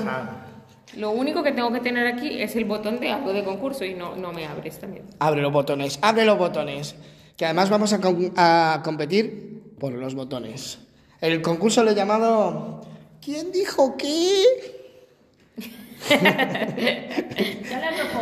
[0.96, 3.94] Lo único que tengo que tener aquí es el botón de algo de concurso y
[3.94, 5.04] no, no me abres también.
[5.18, 6.94] Abre los botones, abre los botones.
[7.36, 10.78] Que además vamos a, con- a competir por los botones.
[11.20, 12.82] El concurso lo he llamado
[13.20, 14.42] ¿Quién dijo qué?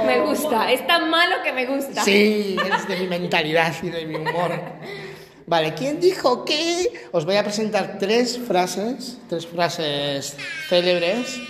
[0.07, 2.03] Me gusta, es tan malo que me gusta.
[2.05, 4.53] Sí, es de mi mentalidad y de mi humor.
[5.47, 6.93] Vale, ¿quién dijo qué?
[7.13, 10.37] Os voy a presentar tres frases, tres frases
[10.69, 11.41] célebres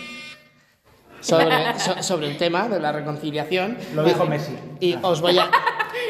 [1.21, 3.77] sobre, so- sobre el tema de la reconciliación.
[3.95, 4.53] Lo dijo Messi.
[4.81, 5.51] Y os voy a,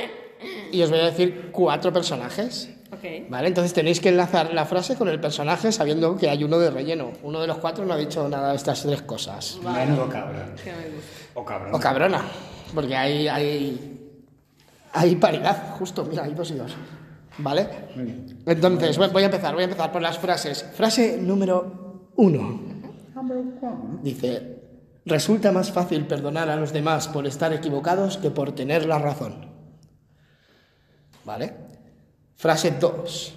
[0.72, 2.70] y os voy a decir cuatro personajes.
[2.92, 3.28] Ok.
[3.30, 6.70] Vale, entonces tenéis que enlazar la frase con el personaje sabiendo que hay uno de
[6.70, 7.12] relleno.
[7.22, 9.58] Uno de los cuatro no ha dicho nada de estas tres cosas.
[9.62, 10.52] Menudo cabrón.
[11.34, 11.74] O cabrón.
[11.74, 12.22] O cabrona,
[12.74, 14.10] porque hay, hay,
[14.92, 16.72] hay paridad, justo, mira, hay dos y dos.
[17.38, 17.68] ¿Vale?
[17.94, 18.42] Muy bien.
[18.44, 20.66] Entonces, voy voy a empezar, voy a empezar por las frases.
[20.74, 22.60] Frase número uno.
[24.02, 24.59] Dice,
[25.04, 29.50] resulta más fácil perdonar a los demás por estar equivocados que por tener la razón.
[31.24, 31.54] ¿Vale?
[32.36, 33.34] Frase 2.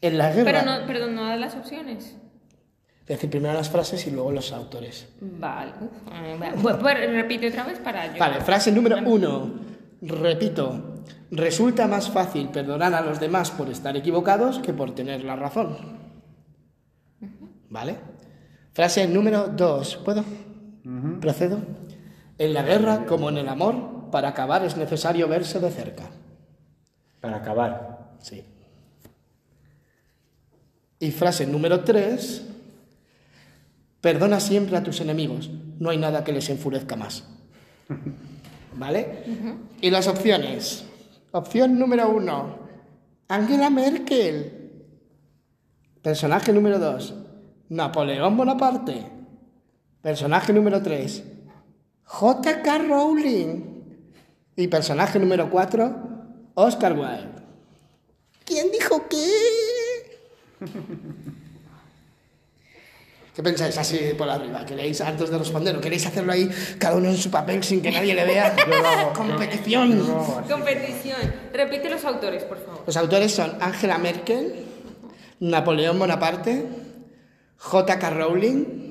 [0.00, 0.44] En la guerra...
[0.44, 2.14] Pero no, perdón, no da las opciones.
[3.08, 5.08] A decir primero las frases y luego los autores.
[5.20, 5.72] Vale.
[6.12, 6.56] Eh, vale.
[6.60, 8.18] Pues, pues, repite otra vez para yo.
[8.18, 9.54] Vale, frase número uno.
[10.02, 15.36] Repito, resulta más fácil perdonar a los demás por estar equivocados que por tener la
[15.36, 15.76] razón.
[17.70, 17.96] ¿Vale?
[18.74, 19.96] Frase número dos.
[19.96, 20.22] ¿Puedo?
[21.20, 21.60] ¿Procedo?
[22.38, 26.10] En la guerra, como en el amor, para acabar es necesario verse de cerca.
[27.20, 28.16] Para acabar.
[28.20, 28.44] Sí.
[31.00, 32.44] Y frase número tres.
[34.00, 35.50] Perdona siempre a tus enemigos.
[35.78, 37.24] No hay nada que les enfurezca más.
[38.74, 39.24] ¿Vale?
[39.80, 40.84] Y las opciones.
[41.32, 42.58] Opción número uno.
[43.28, 44.84] Angela Merkel.
[46.02, 47.14] Personaje número dos.
[47.68, 49.17] Napoleón Bonaparte.
[50.02, 51.22] Personaje número tres.
[52.04, 52.78] J.K.
[52.78, 53.62] Rowling.
[54.56, 55.94] Y personaje número cuatro.
[56.54, 57.28] Oscar Wilde.
[58.44, 59.28] ¿Quién dijo qué?
[63.34, 64.64] ¿Qué pensáis así por arriba?
[64.66, 67.92] ¿Queréis, antes de responder, o queréis hacerlo ahí cada uno en su papel sin que
[67.92, 68.56] nadie le vea?
[69.14, 70.00] Competición.
[70.48, 71.18] Competición.
[71.52, 72.82] Repite los autores, por favor.
[72.84, 74.64] Los autores son Angela Merkel,
[75.38, 76.66] Napoleón Bonaparte,
[77.58, 78.10] J.K.
[78.10, 78.87] Rowling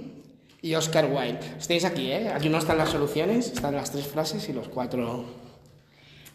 [0.62, 1.39] y Oscar Wilde.
[1.58, 2.32] Estáis aquí, ¿eh?
[2.34, 5.26] Aquí no están las soluciones, están las tres frases y los cuatro.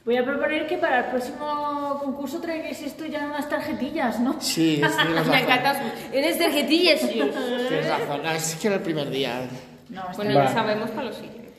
[0.05, 4.41] Voy a proponer que para el próximo concurso traigáis esto ya en unas tarjetillas, ¿no?
[4.41, 4.97] Sí, tienes
[5.29, 5.93] Me razón.
[6.13, 7.27] Eres tarjetillas, tío.
[7.29, 8.23] Tienes razón.
[8.23, 9.49] No, es que era el primer día.
[9.91, 11.53] No, Bueno, ya sabemos para lo siguiente.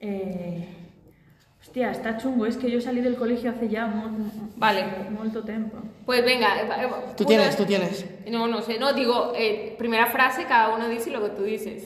[0.00, 0.68] Eh,
[1.60, 4.84] hostia, está chungo, es que yo salí del colegio hace ya mu- mu- Vale.
[5.10, 5.78] mucho tiempo.
[6.06, 6.60] Pues venga.
[6.60, 8.04] eh, eh, Tú una- tienes, tú tienes.
[8.30, 8.78] No, no sé.
[8.78, 11.82] No, digo, eh, primera frase, cada uno dice lo que tú dices.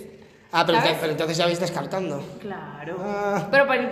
[0.57, 0.79] Ah, pero,
[1.11, 2.23] entonces ya vais descartando.
[2.39, 2.97] Claro.
[3.01, 3.91] Ah, Pero para...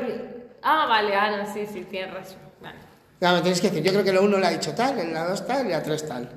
[0.63, 2.39] Ah, vale, ah, no, sí, sí, tienes razón.
[2.61, 2.79] Vale.
[3.21, 3.83] no, me tienes que decir.
[3.83, 5.83] Yo creo que lo uno lo ha dicho tal, en la dos tal y la
[5.83, 6.29] tres tal.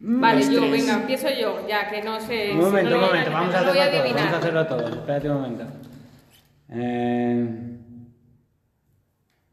[0.00, 0.72] Vale, Los yo, tres.
[0.72, 2.52] venga, empiezo yo, ya que no sé.
[2.52, 3.36] Un momento, no un lo voy momento.
[3.36, 4.14] A hacerlo todo.
[4.14, 4.88] Vamos a hacerlo todo.
[4.88, 5.64] Espérate un momento.
[6.70, 7.48] Eh...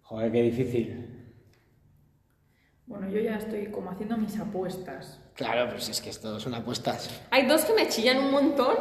[0.04, 1.34] Joder, qué difícil.
[2.86, 5.20] Bueno, yo ya estoy como haciendo mis apuestas.
[5.36, 7.10] Claro, pues es que esto son apuestas.
[7.32, 8.76] Hay dos que me chillan un montón.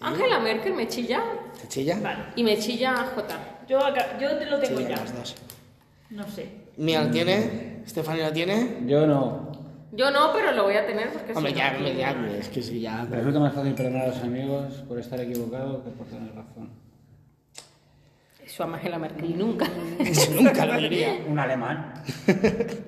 [0.00, 1.20] Angela Merkel me chilla
[1.60, 1.98] ¿Te chilla?
[2.36, 3.38] y me chilla J.
[3.68, 4.96] Yo, acá- yo te lo tengo Chilla ya.
[5.02, 5.34] las dos.
[6.10, 6.48] No sé.
[6.76, 8.78] Mía la tiene, Estefania la tiene.
[8.86, 9.50] Yo no.
[9.92, 12.48] Yo no, pero lo voy a tener porque Hombre, si ya, no- hombre, ya, es
[12.48, 13.04] que sí, ya.
[13.10, 16.70] Me resulta más fácil perdonar a los amigos por estar equivocado que por tener razón.
[18.44, 19.66] Eso a Angela Merkel nunca.
[19.98, 21.18] Eso nunca lo diría.
[21.28, 21.94] Un alemán.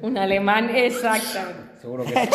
[0.02, 1.71] Un alemán, exactamente.
[1.82, 2.14] Seguro que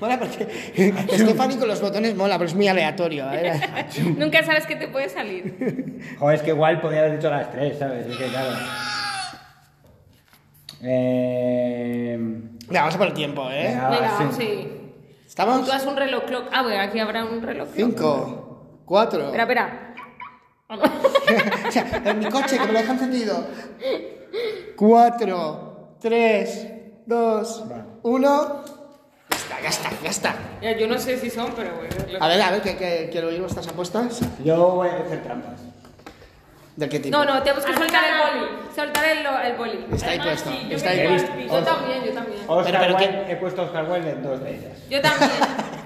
[0.00, 0.46] Mola porque
[1.12, 3.26] Stephanie con los botones mola, pero es muy aleatorio.
[3.32, 3.60] ¿eh?
[4.16, 6.00] nunca sabes qué te puede salir.
[6.18, 8.06] Joder, es que igual podía haber dicho las tres, ¿sabes?
[8.06, 8.50] Es que claro.
[10.82, 12.16] Eh...
[12.68, 13.64] Venga, vamos a por el tiempo, ¿eh?
[13.68, 14.14] Venga, Venga, sí.
[14.18, 14.68] vamos, sí.
[15.26, 15.66] ¿Estamos?
[15.66, 16.48] Tú haces un reloj clock.
[16.52, 17.76] Ah, bueno, aquí habrá un reloj clock.
[17.76, 19.26] Cinco, cuatro.
[19.26, 19.94] Espera, espera.
[20.68, 23.46] O sea, en mi coche, que me lo deja encendido.
[24.76, 26.66] Cuatro, tres,
[27.08, 27.64] dos,
[28.02, 28.62] uno.
[29.30, 30.34] Ya está, ya está, ya está.
[30.62, 31.88] Ya, yo no sé si son, pero bueno.
[32.20, 34.20] A ver, a ver, que, que, quiero oír vuestras apuestas.
[34.44, 35.60] Yo voy a hacer trampas.
[36.76, 37.16] ¿De qué tipo?
[37.16, 38.50] No, no, tenemos que soltar el boli.
[38.76, 39.86] Soltar el, el boli.
[39.92, 40.50] Está ahí puesto.
[40.50, 41.38] Yo Está ahí puesto.
[41.38, 42.40] Yo también, yo también.
[42.46, 44.78] Oscar Pero, pero Wilde, he puesto a Oscar Wilde en dos de ellas.
[44.88, 45.30] Yo también.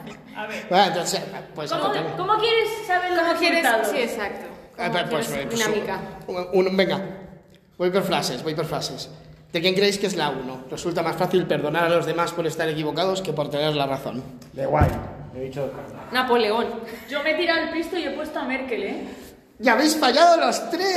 [0.68, 1.22] Bueno, entonces,
[1.54, 3.66] pues ¿Cómo, cómo quieres saber los ¿Cómo quieres?
[3.84, 4.46] Sí, exacto.
[4.76, 6.00] ¿Cómo pues, quieres pues, dinámica.
[6.26, 7.00] un- un- venga,
[7.78, 9.08] voy por frases, voy por frases.
[9.52, 10.64] ¿De quién creéis que es la uno?
[10.70, 14.22] Resulta más fácil perdonar a los demás por estar equivocados que por tener la razón.
[14.52, 14.94] De Wilde.
[15.36, 15.70] He dicho.
[16.12, 16.66] Napoleón.
[17.10, 19.04] Yo me he tirado el pisto y he puesto a Merkel, ¿eh?
[19.58, 20.96] ¡Ya habéis fallado los tres!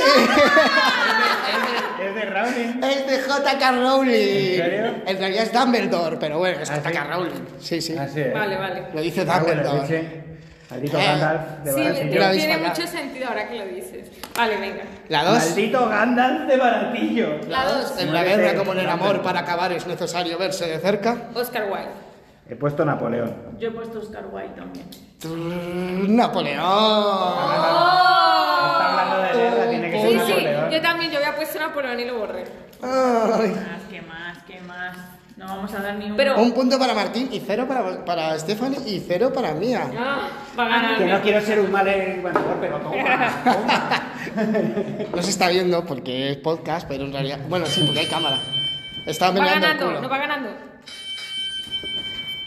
[1.98, 2.82] Es de Rowling.
[2.84, 3.72] es de J.K.
[3.72, 4.10] Rowling.
[4.12, 4.94] ¿En serio?
[5.06, 7.02] En realidad es Dumbledore, pero bueno, es ¿Ah, J.K.
[7.02, 7.08] sí?
[7.10, 7.32] Rowling.
[7.58, 7.96] Sí, sí.
[7.96, 8.34] Así es.
[8.34, 8.82] Vale, vale.
[8.94, 10.24] Lo dice Ah, bueno, Dumbledore.
[10.70, 12.18] Maldito Eh, Gandalf de Sí, Baratillo.
[12.20, 14.10] la habéis tiene mucho sentido ahora que lo dices.
[14.36, 14.82] Vale, venga.
[15.08, 15.38] La dos.
[15.38, 17.28] Maldito Gandalf de Baratillo.
[17.48, 17.94] La dos.
[18.00, 21.16] En la guerra como en el amor, para acabar es necesario verse de cerca.
[21.34, 22.06] Oscar Wilde.
[22.48, 23.34] He puesto Napoleón.
[23.58, 24.86] Yo he puesto Oscar Wilde también.
[25.18, 26.56] Trrr, Napoleón.
[28.66, 30.70] Está hablando de guerra, tiene que ser Sí, sí, Napoleón.
[30.70, 32.44] yo también, yo había puesto Napoleón y lo borré.
[32.82, 33.56] Ay.
[35.36, 36.16] No vamos a dar ni un...
[36.16, 39.90] Pero- Un punto para Martín y cero para, para Stephanie y cero para Mía.
[39.98, 40.28] Ah,
[40.58, 40.98] va a ganar.
[40.98, 44.02] Que no quiero ser un mal evaluador, pero toma, toma.
[45.14, 47.38] No se está viendo porque es podcast, pero en realidad.
[47.50, 48.40] Bueno, sí, porque hay cámara.
[49.06, 50.00] Estaba Va el ganando, culo.
[50.00, 50.48] no va ganando.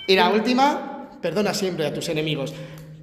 [0.07, 2.53] Y la última, perdona siempre a tus enemigos.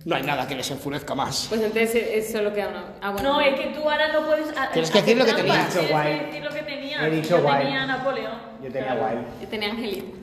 [0.05, 1.47] No hay nada que les enfurezca más.
[1.49, 2.84] Pues entonces es solo queda una.
[3.03, 3.32] Ah, bueno.
[3.34, 4.57] No, es que tú ahora no puedes...
[4.57, 5.68] a- Tienes que decir lo que tenías.
[5.68, 6.51] trampas, He dicho Tienes que decir lo
[6.99, 7.07] que tenías.
[7.07, 8.39] He dicho Yo tenía Napoleón.
[8.63, 9.07] Yo tenía Claro.
[9.17, 9.27] Wilde.
[9.43, 10.17] Yo tenía Angelito.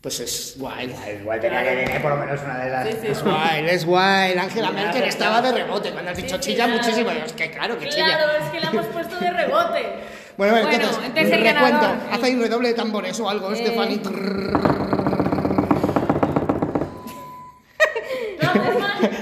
[0.00, 0.94] Pues es guay.
[1.20, 2.88] Igual tenía que tener por lo menos una de las.
[2.88, 3.06] Sí, sí.
[3.08, 3.86] Es guay, es
[4.54, 6.82] Me ha Merkel estaba de rebote cuando has dicho sí, chilla claro.
[6.82, 7.10] muchísimo.
[7.10, 8.06] Es que claro que chilla.
[8.18, 9.82] Claro, es que la hemos puesto de rebote.
[10.36, 11.80] Bueno, bueno, entonces, entonces el recuento.
[11.80, 13.56] ganador, Haz ahí un redoble de tambores o algo, Eh.
[13.56, 14.00] Stephanie.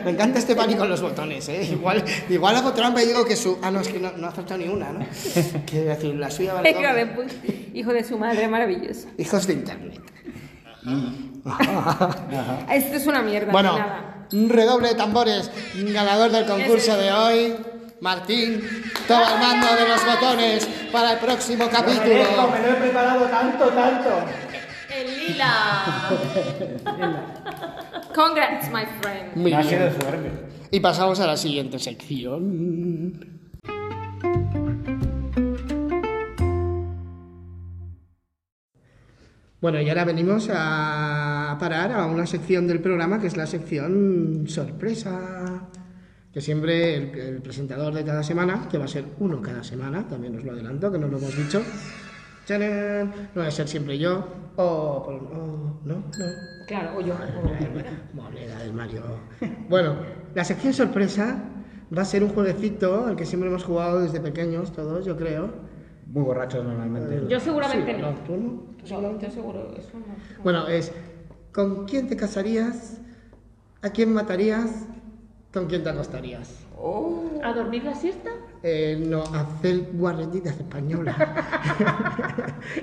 [0.04, 1.62] Me encanta Stephanie con los botones, ¿eh?
[1.72, 3.58] Igual, igual hago trampa y digo que su...
[3.62, 5.06] Ah, no, es que no, no ha acertado ni una, ¿no?
[5.66, 7.04] Quiero decir, la suya vale Hijo doble.
[7.04, 9.08] de, pu- hijo de su madre, maravilloso.
[9.18, 10.00] Hijos de internet.
[12.70, 13.52] Esto es una mierda.
[13.52, 14.26] Bueno, Nada.
[14.32, 17.54] un redoble de tambores, ganador del concurso de hoy,
[18.00, 18.60] Martín,
[19.06, 22.06] toma el mando de los botones para el próximo capítulo.
[22.50, 24.10] me lo he preparado tanto, tanto.
[24.94, 26.10] El lila.
[28.14, 29.36] Congrats, my friend.
[29.36, 29.68] Muy bien.
[29.68, 30.30] suerte.
[30.70, 33.40] Y pasamos a la siguiente sección.
[39.60, 44.44] Bueno, y ahora venimos a parar a una sección del programa que es la sección
[44.48, 45.68] sorpresa.
[46.32, 50.08] Que siempre el, el presentador de cada semana, que va a ser uno cada semana,
[50.08, 51.62] también os lo adelanto, que no lo hemos dicho.
[52.46, 53.12] ¡Tarán!
[53.34, 54.26] No va a ser siempre yo,
[54.56, 56.04] o, por- o- no, no,
[56.66, 57.14] Claro, o yo.
[58.14, 59.02] Moneda del Mario.
[59.68, 59.96] Bueno,
[60.34, 61.42] la sección sorpresa
[61.96, 65.50] va a ser un jueguecito al que siempre hemos jugado desde pequeños, todos, yo creo.
[66.06, 67.26] Muy borrachos normalmente.
[67.28, 68.10] Yo seguramente Sí, no.
[68.26, 68.48] ¿Tú no?
[68.50, 69.26] ¿Tú No, seguramente?
[69.26, 70.42] yo seguro eso no.
[70.42, 70.92] Bueno, es
[71.52, 72.98] ¿con quién te casarías?
[73.82, 74.86] ¿A quién matarías?
[75.52, 76.58] ¿Con quién te acostarías?
[77.44, 78.30] ¿A dormir la siesta?
[78.62, 79.88] Eh, no, hacer
[80.58, 81.16] españolas.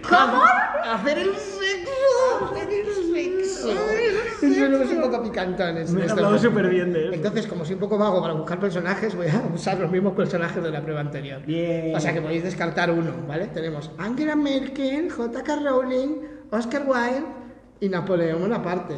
[0.08, 0.44] ¿Cómo?
[0.84, 2.46] Hacer el sexo.
[2.46, 3.70] Hacer el sexo.
[4.42, 5.92] Eso es un poco picantones.
[5.92, 7.14] Me he hablado súper bien de eso.
[7.14, 10.64] Entonces, como soy un poco vago para buscar personajes, voy a usar los mismos personajes
[10.64, 11.42] de la prueba anterior.
[11.46, 11.96] Bien.
[11.96, 13.48] O sea que podéis descartar uno, ¿vale?
[13.48, 15.56] Tenemos Angela Merkel, J.K.
[15.58, 16.22] Rowling,
[16.52, 17.26] Oscar Wilde
[17.80, 18.96] y Napoleón Bonaparte.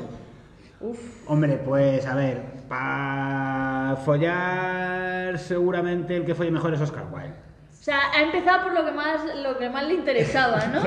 [1.28, 7.51] Hombre, pues a ver, para follar seguramente el que folle mejor es Oscar Wilde.
[7.82, 10.84] O sea, ha empezado por lo que más, lo que más le interesaba, ¿no?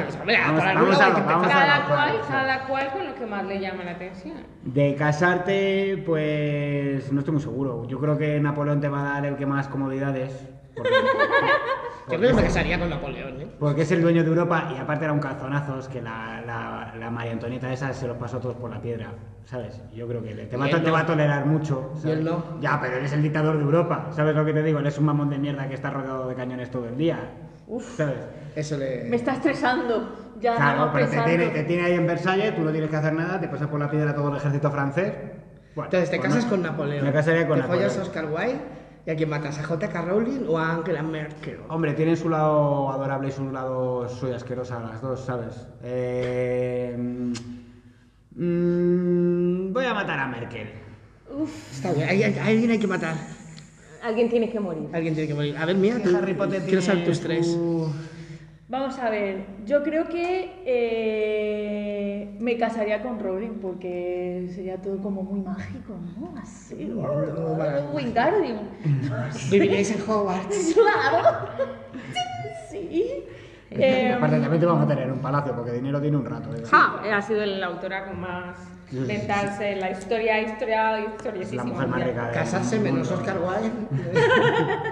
[2.28, 4.36] Cada cual con lo que más le llama la atención.
[4.62, 7.84] De casarte, pues no estoy muy seguro.
[7.88, 10.53] Yo creo que Napoleón te va a dar el que más comodidades.
[10.76, 10.90] Porque,
[12.10, 13.46] Yo creo que me casaría con Napoleón, ¿eh?
[13.58, 17.10] porque es el dueño de Europa y aparte era un calzonazos que la, la, la
[17.10, 19.12] María Antonieta esa se los pasó todos por la piedra,
[19.46, 19.80] ¿sabes?
[19.94, 20.94] Yo creo que le- te, va, a Y to- él te no.
[20.94, 21.92] va a tolerar mucho.
[21.96, 22.18] Y ¿sabes?
[22.18, 22.42] él no.
[22.60, 24.80] Ya, pero él es el dictador de Europa, ¿sabes lo que te digo?
[24.80, 27.18] Él es un mamón de mierda que está rodeado de cañones todo el día.
[27.96, 28.18] ¿Sabes?
[28.54, 29.04] Eso le...
[29.04, 30.16] Me está estresando.
[30.40, 33.12] Ya Claro, pero te tiene, te tiene ahí en Versalles, tú no tienes que hacer
[33.14, 35.14] nada, te pasas por la piedra todo el ejército francés.
[35.74, 36.50] Bueno, Entonces, ¿te pues casas no.
[36.50, 37.04] con Napoleón?
[37.04, 38.00] Me casaría con ¿Te follas Napoleón.
[38.00, 38.60] a Oscar Wilde?
[39.06, 39.58] ¿Y a quién matas?
[39.58, 40.02] ¿A J.K.
[40.02, 41.58] Rowling o a Angela Merkel?
[41.68, 45.66] Hombre, tienen su lado adorable y su lado soy asquerosa las dos, ¿sabes?
[45.82, 46.96] Eh,
[48.34, 50.68] mm, voy a matar a Merkel.
[51.70, 53.14] Está bien, hay- hay- alguien hay que matar.
[54.02, 54.88] Alguien tiene que morir.
[54.92, 55.56] Alguien tiene que morir.
[55.56, 57.46] A ver, mía, tú, Harry Potter quiero saber tus tres.
[57.46, 57.90] su-
[58.66, 65.22] Vamos a ver, yo creo que eh, me casaría con Rowling porque sería todo como
[65.22, 66.32] muy mágico, ¿no?
[66.40, 68.60] Así, oh, Wingardium.
[69.50, 70.76] Viviríais en Hogwarts.
[70.84, 71.48] Claro.
[72.70, 73.24] Sí.
[73.70, 76.54] Eh, Aparte, también te vamos a tener un palacio porque dinero tiene un rato.
[76.54, 76.62] ¿eh?
[76.70, 78.56] Ja, ha sido la autora con más
[78.90, 81.46] ventas en la historia, historia, historia.
[81.52, 83.72] la mujer más rica Casarse menos Oscar Wilde.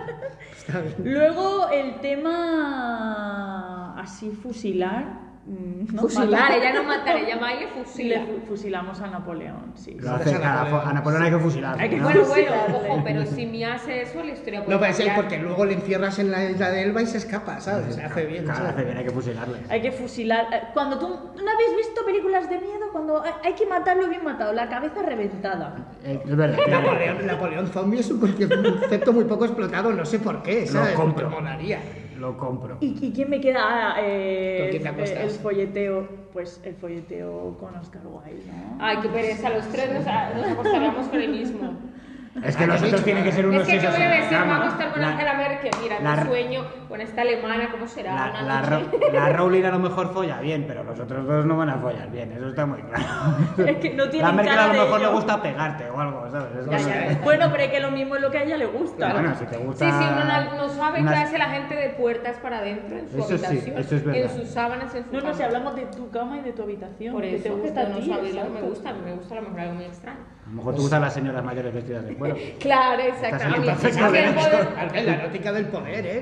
[1.02, 5.21] Luego el tema así fusilar.
[5.46, 6.02] Mm, ¿no?
[6.02, 6.52] Fusilar, Matar.
[6.52, 8.18] ella no matar, ella va y le fusila.
[8.20, 9.96] Le fu- fusilamos a Napoleón, sí.
[10.00, 11.80] Lo hace- a, a Napoleón hay que fusilar.
[11.80, 12.04] Hay que ¿no?
[12.04, 15.16] Bueno, bueno, ojo, pero si me hace eso, la historia puede No ser cambiar.
[15.16, 17.94] porque luego le encierras en la isla de Elba y se escapa, ¿sabes?
[17.94, 18.44] Se hace bien.
[18.44, 19.58] Claro, hace bien, hay que fusilarle.
[19.68, 20.46] Hay que fusilar.
[20.52, 24.52] eh, Cuando tú no habéis visto películas de miedo, cuando hay, que matarlo bien matado,
[24.52, 25.74] la cabeza reventada.
[26.04, 26.58] Eh, es verdad.
[26.68, 30.94] Napoleón, Napoleón zombie es un concepto muy poco explotado, no sé por qué, Lo ¿sabes?
[30.94, 31.28] compro.
[31.30, 31.80] Molaría.
[32.22, 32.76] Lo compro.
[32.80, 33.60] ¿Y, y quién me queda?
[33.64, 36.08] Ah, eh, ¿Con quién te el, el folleteo.
[36.32, 38.76] Pues el folleteo con Oscar Wilde, ¿no?
[38.78, 40.04] Ay, qué pereza, los tres nos,
[40.36, 41.72] nos acostaríamos con el mismo.
[42.44, 44.44] Es que los otros tienen que ser unos Es que yo voy a decir, me
[44.44, 45.70] voy a acostar con La- Angela Merkel.
[45.82, 48.30] Mira, la- mi sueño con esta alemana, ¿cómo será?
[48.34, 48.60] La, la.
[48.60, 51.78] Ro- la Rowling a lo mejor folla bien, pero los otros dos no van a
[51.78, 53.04] follar bien, eso está muy claro.
[53.66, 55.14] Es que no La tienen Merkel a lo mejor le ello.
[55.14, 56.48] gusta pegarte o algo, ¿sabes?
[56.54, 56.78] Es Ya,
[57.14, 57.20] ya.
[57.24, 59.10] Bueno, pero es que lo mismo es lo que a ella le gusta.
[59.10, 59.90] Bueno, si te Sí, gusta...
[59.90, 63.08] sí, uno no, no sabe una- qué hace la gente de puertas para adentro en
[63.08, 63.78] su Eso sí, habitación.
[63.78, 64.20] eso es verdad.
[64.22, 65.34] En sus sábanas, en su No, no, cama.
[65.34, 67.14] si hablamos de tu cama y de tu habitación.
[67.14, 68.92] Por que eso, te gusta no ti, lo que me gusta.
[68.92, 70.18] Me gusta a lo mejor algo muy extraño.
[70.44, 72.36] A lo mejor te gustan las señoras mayores vestidas de cuero.
[72.60, 73.66] Claro, exactamente.
[75.02, 76.20] La erótica del poder, ¿eh?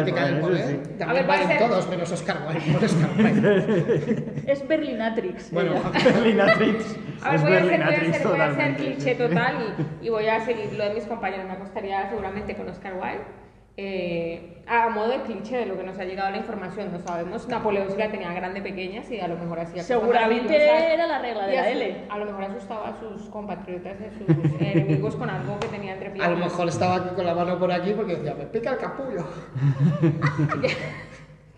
[0.00, 0.80] Erótica del poder, sí.
[0.94, 2.72] A También ver, va a valen todos menos Oscar Wilde.
[2.72, 4.24] por Oscar Wilde.
[4.46, 5.50] Es Berlinatrix.
[5.52, 5.72] Bueno.
[6.04, 6.96] Berlinatrix.
[7.22, 9.74] A ver, Es voy a hacer, voy a Berlinatrix hacer, voy a hacer cliché total
[10.02, 11.46] y, y voy a seguir lo de mis compañeros.
[11.46, 13.20] Me acostaría seguramente con Oscar Wilde.
[13.76, 17.48] Eh, a modo de cliché de lo que nos ha llegado la información, no sabemos.
[17.48, 20.54] Napoleón sí la tenía grande, pequeña, y a lo mejor hacía Seguramente
[20.94, 22.04] era la regla de la L.
[22.10, 24.28] A lo mejor asustaba a sus compatriotas, a sus
[24.60, 26.38] enemigos con algo que tenía entre a piernas.
[26.38, 29.26] lo mejor estaba aquí con la mano por aquí porque decía, me pica el capullo.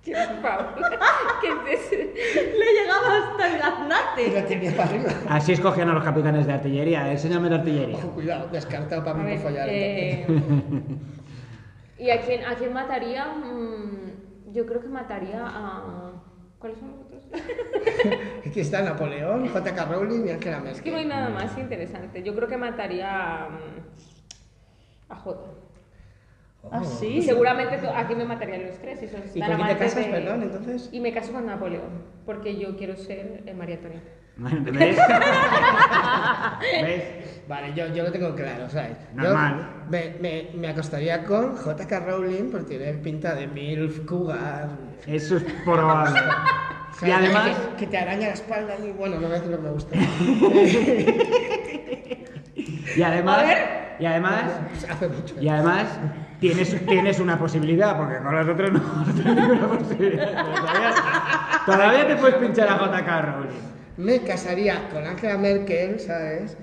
[0.04, 0.12] Le
[2.72, 4.32] llegaba hasta el Y gaznate.
[4.40, 5.10] la tenía para arriba.
[5.28, 7.10] Así escogían a los capitanes de artillería.
[7.10, 7.96] Enséñame la artillería.
[7.98, 9.68] Ojo, cuidado, descartado para A mí por follar.
[9.70, 10.26] eh.
[12.02, 13.26] ¿Y a quién, a quién mataría?
[13.26, 16.10] Mm, yo creo que mataría a...
[16.58, 17.28] ¿Cuáles son los otros?
[18.46, 19.84] Aquí está Napoleón, J.K.
[19.84, 20.76] Rowling y Angela Merkel.
[20.78, 22.24] Es que no hay nada más interesante.
[22.24, 23.48] Yo creo que mataría a,
[25.10, 25.48] a Jota.
[26.70, 27.22] Ah, Y sí.
[27.22, 29.02] seguramente tú- aquí me matarían los tres.
[29.02, 30.88] Y, son ¿Y tan con quién te amantes casas, de- perdón, entonces?
[30.92, 34.08] Y me caso con Napoleón, porque yo quiero ser eh, María Antonieta.
[34.72, 34.96] ¿Ves?
[36.82, 37.42] ¿Ves?
[37.48, 38.96] Vale, yo, yo lo tengo claro, ¿sabes?
[39.14, 39.84] Yo Normal.
[39.90, 42.00] me, me, me acostaría con J.K.
[42.00, 44.68] Rowling por tener pinta de MILF, cougar.
[45.06, 46.18] Eso es probable.
[46.92, 47.14] Y ¿sabes?
[47.16, 49.62] además, Que, que te araña la espalda y bueno, no voy a decir lo que
[49.62, 49.96] me gusta.
[52.96, 53.58] y además, A ver.
[53.98, 54.44] y además,
[54.90, 55.34] Hace mucho.
[55.40, 55.86] y además,
[56.42, 58.80] tienes, tienes una posibilidad, porque con los otros no,
[59.34, 60.44] ninguna posibilidad.
[60.44, 60.94] Todavía,
[61.64, 63.60] todavía te puedes pinchar a JK Rowling.
[63.96, 66.56] Me casaría con Angela Merkel, ¿sabes?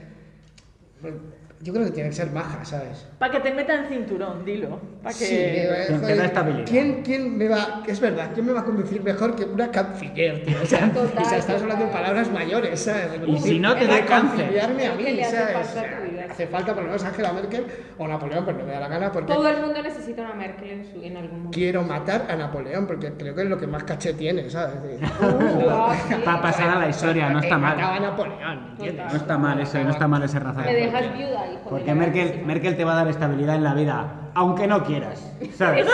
[1.62, 3.05] Yo creo que tiene que ser maja, ¿sabes?
[3.18, 4.80] Para que te metan cinturón, dilo.
[5.03, 5.26] Para que...
[5.26, 6.66] Sí, eh, joder, estabilidad.
[6.66, 10.45] ¿quién, ¿Quién me va, es verdad, quién me va a conducir mejor que una canciller,
[10.45, 10.55] tío?
[10.64, 13.10] O sea, Total, o sea estás hablando de palabras mayores, ¿sabes?
[13.28, 14.57] Y si no, te da cáncer.
[14.62, 15.68] a mí, ¿Qué le hace ¿sabes?
[15.68, 16.26] falta vida?
[16.32, 17.66] hace falta por lo menos Angela Merkel
[17.97, 20.70] o Napoleón, pero no me da la gana porque Todo el mundo necesita una Merkel
[20.70, 21.55] en, su, en algún momento.
[21.57, 24.78] quiero matar a Napoleón, porque creo que es lo que más caché tiene, ¿sabes?
[26.24, 28.01] Para pasar a la historia, no está matado a mal.
[28.01, 29.05] Napoleón, ¿entiendes?
[29.12, 30.86] No está mal ese, no está mal ese Me razonamiento.
[30.97, 32.43] dejas viuda hijo de Porque la Merkel.
[32.45, 35.86] Merkel te va a dar estabilidad en la vida, aunque no quieras, ¿sabes?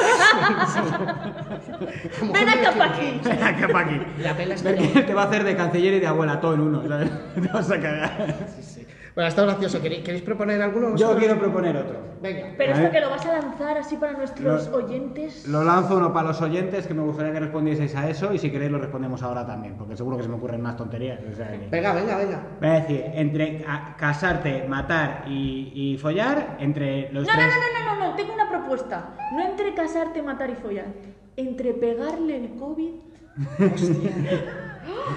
[2.21, 3.19] Ven acá pa' aquí.
[3.23, 4.01] Ven acá pa' aquí.
[4.19, 6.53] La pela es que Merkel te va a hacer de canciller y de abuela, todo
[6.55, 7.09] en uno, ¿sabes?
[7.35, 8.35] Te vas a cagar.
[9.15, 9.81] Bueno, está gracioso.
[9.81, 10.93] ¿Queréis, queréis proponer alguno?
[10.97, 11.99] Yo quiero proponer otro.
[12.21, 12.47] Venga.
[12.57, 15.47] Pero esto que lo vas a lanzar así para nuestros Lo- oyentes.
[15.47, 18.51] Lo lanzo uno para los oyentes, que me gustaría que respondieseis a eso, y si
[18.51, 21.19] queréis lo respondemos ahora también, porque seguro que se me ocurren más tonterías.
[21.31, 22.43] o sea que- Venga, venga, venga.
[22.59, 27.53] Voy a decir, entre a- casarte, matar y, y follar, entre los No, no, tres...
[27.55, 29.15] no, no, no, no, tengo una propuesta.
[29.31, 30.87] No entre casarte, matar y follar.
[31.37, 32.91] Entre pegarle el COVID.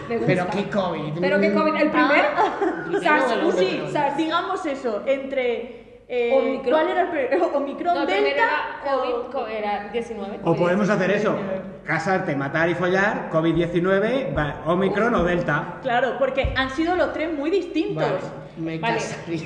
[0.09, 0.51] Me Pero gusta.
[0.59, 1.13] qué COVID.
[1.21, 2.25] Pero qué COVID, el primer.
[2.37, 2.55] Ah,
[3.03, 3.83] SARS, o el sí,
[4.17, 6.03] digamos eso, entre...
[6.09, 6.73] eh, Omicron.
[6.73, 7.47] ¿Cuál era el primero?
[7.55, 8.31] ¿Omicron, No, el Delta?
[8.31, 10.41] era COVID, co- era 19.
[10.45, 11.37] O podemos hacer eso,
[11.85, 15.79] casarte, matar y follar, COVID-19, va- Omicron o Delta.
[15.83, 18.05] Claro, porque han sido los tres muy distintos.
[18.05, 18.19] Vale,
[18.59, 18.99] me Vale.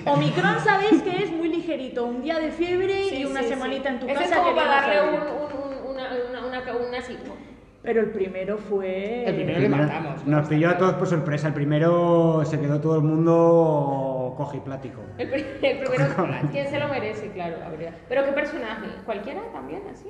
[0.06, 3.88] Omicron sabéis que es muy ligerito, un día de fiebre Sí, y una sí, semanita
[3.90, 3.94] sí.
[3.94, 4.24] en tu Ese casa.
[4.26, 7.51] es como que para darle un, un, un, una, una, una, una.
[7.82, 9.24] Pero el primero fue...
[9.26, 10.24] El primero le matamos.
[10.24, 11.48] Nos pilló a todos por sorpresa.
[11.48, 15.00] El primero se quedó todo el mundo cojiplático.
[15.18, 16.04] El, pri- el primero,
[16.52, 17.32] ¿quién se lo merece?
[17.32, 17.92] Claro, habría.
[18.08, 20.08] Pero qué personaje, cualquiera también, así.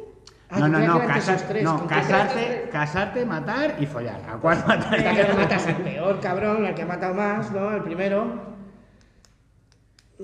[0.50, 4.20] Ah, no, no, no, esos tres, no, ¿con qué casarte, casarte, matar y follar.
[4.28, 4.94] ¿A cuál matar?
[4.98, 7.74] Hasta que no matas al peor, cabrón, al que ha matado más, ¿no?
[7.74, 8.52] El primero.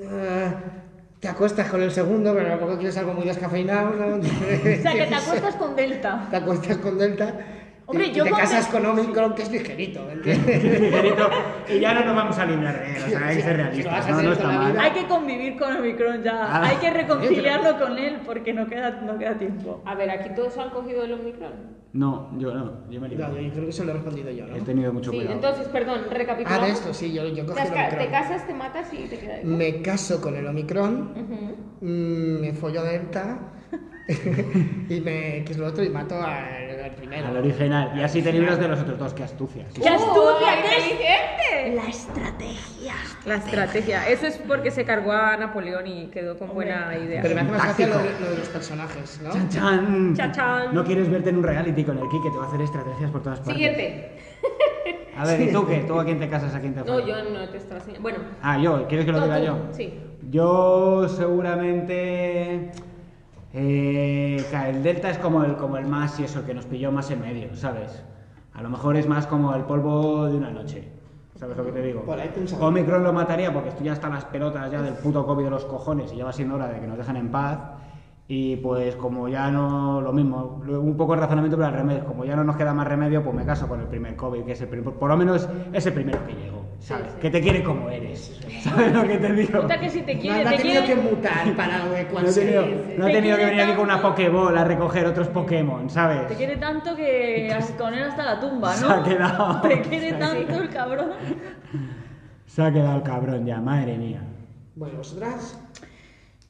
[0.05, 0.51] Ah,
[1.21, 4.17] te acuestas con el segundo, pero tampoco quieres algo muy descafeinado, ¿no?
[4.17, 6.27] O sea, que te acuestas con Delta.
[6.31, 7.35] Te acuestas con Delta.
[7.91, 10.63] Hombre, y, yo y te con casas con Omicron, que es ligerito, ¿me entiendes?
[10.63, 11.31] Ligerito,
[11.69, 13.03] y ya no nos vamos a de él.
[13.07, 14.07] O sea, hay que ser realistas.
[14.07, 14.79] a No, no está mal.
[14.79, 16.45] Hay que convivir con Omicron ya.
[16.45, 16.69] Ah.
[16.69, 19.83] Hay que reconciliarlo con él porque no queda, no queda tiempo.
[19.87, 21.79] A ver, aquí todos han cogido el Omicron.
[21.95, 23.09] No, yo no, yo me.
[23.09, 24.65] No, yo creo que se lo he respondido yo, He ¿no?
[24.65, 25.35] tenido mucho Sí, cuidado.
[25.37, 26.63] entonces, perdón, recapitulamos.
[26.63, 29.45] Ah, de esto, sí, yo, yo cogí Te, el casas, te matas y te quedas.
[29.45, 31.15] Me caso con el Omicron,
[31.81, 33.39] mm, me follo Delta
[34.89, 35.43] y me.
[35.45, 35.83] ¿Qué es lo otro?
[35.83, 37.27] Y mato al, al primero.
[37.29, 37.93] Al original.
[37.97, 39.65] Y así te libras de los otros dos, qué astucia.
[39.75, 39.81] sí.
[39.81, 40.13] ¡Qué astucia!
[40.15, 41.75] ¡Uy, ¿Qué inteligente!
[41.75, 42.95] La estrategia.
[43.27, 44.09] La estrategia.
[44.09, 47.21] Eso es porque se cargó a Napoleón y quedó con buena idea.
[47.23, 49.31] Pero me hace más gracia lo de, lo de los personajes, ¿no?
[49.33, 50.15] Chan, chan.
[50.17, 50.75] Chan, chan.
[50.75, 53.23] No quieres verte en un reality con el Kike, te va a hacer estrategias por
[53.23, 53.55] todas partes.
[53.55, 54.13] Siguiente.
[55.17, 55.79] A ver, ¿y tú qué?
[55.79, 58.03] ¿Tú a quién te casas, a quién te No, yo no te estoy enseñando.
[58.03, 59.45] Bueno, Ah, yo, ¿quieres que lo no, diga tú.
[59.47, 59.59] yo?
[59.73, 59.99] Sí.
[60.31, 62.71] Yo seguramente...
[63.53, 66.93] eh, el Delta es como el, como el más y eso, el que nos pilló
[66.93, 68.03] más en medio, ¿sabes?
[68.55, 70.89] A lo mejor es más como el polvo de una noche.
[71.37, 72.03] ¿Sabes lo que te digo?
[72.03, 72.31] Por ahí.
[72.61, 75.65] Omicron lo mataría porque estoy ya hasta las pelotas ya del puto COVID de los
[75.65, 77.61] cojones y ya va siendo hora de que nos dejen en paz.
[78.27, 82.25] Y pues como ya no, lo mismo, un poco el razonamiento pero al revés, como
[82.25, 84.61] ya no nos queda más remedio, pues me caso con el primer COVID, que es
[84.61, 87.13] el primer, por lo menos es el primero que llegó, ¿sabes?
[87.21, 89.61] Que te quiere como eres, ¿sabes lo que te digo?
[89.63, 91.03] Puta que si te No, quiere, no ha te tenido quiere.
[91.03, 92.41] que mutar para No adecuarse.
[92.41, 92.67] tenido,
[92.97, 94.03] no Te tenido que venir aquí con una.
[94.03, 96.27] Pokéball a recoger otros Pokémon, ¿sabes?
[96.29, 97.49] Te quiere tanto que
[97.79, 98.93] con él hasta la tumba, Se ¿no?
[98.93, 99.61] ha quedado.
[99.63, 101.11] Te quiere tanto el cabrón.
[102.47, 104.23] Se ha quedado el cabrón ya, madre mía.
[104.77, 105.59] Bueno, vosotras.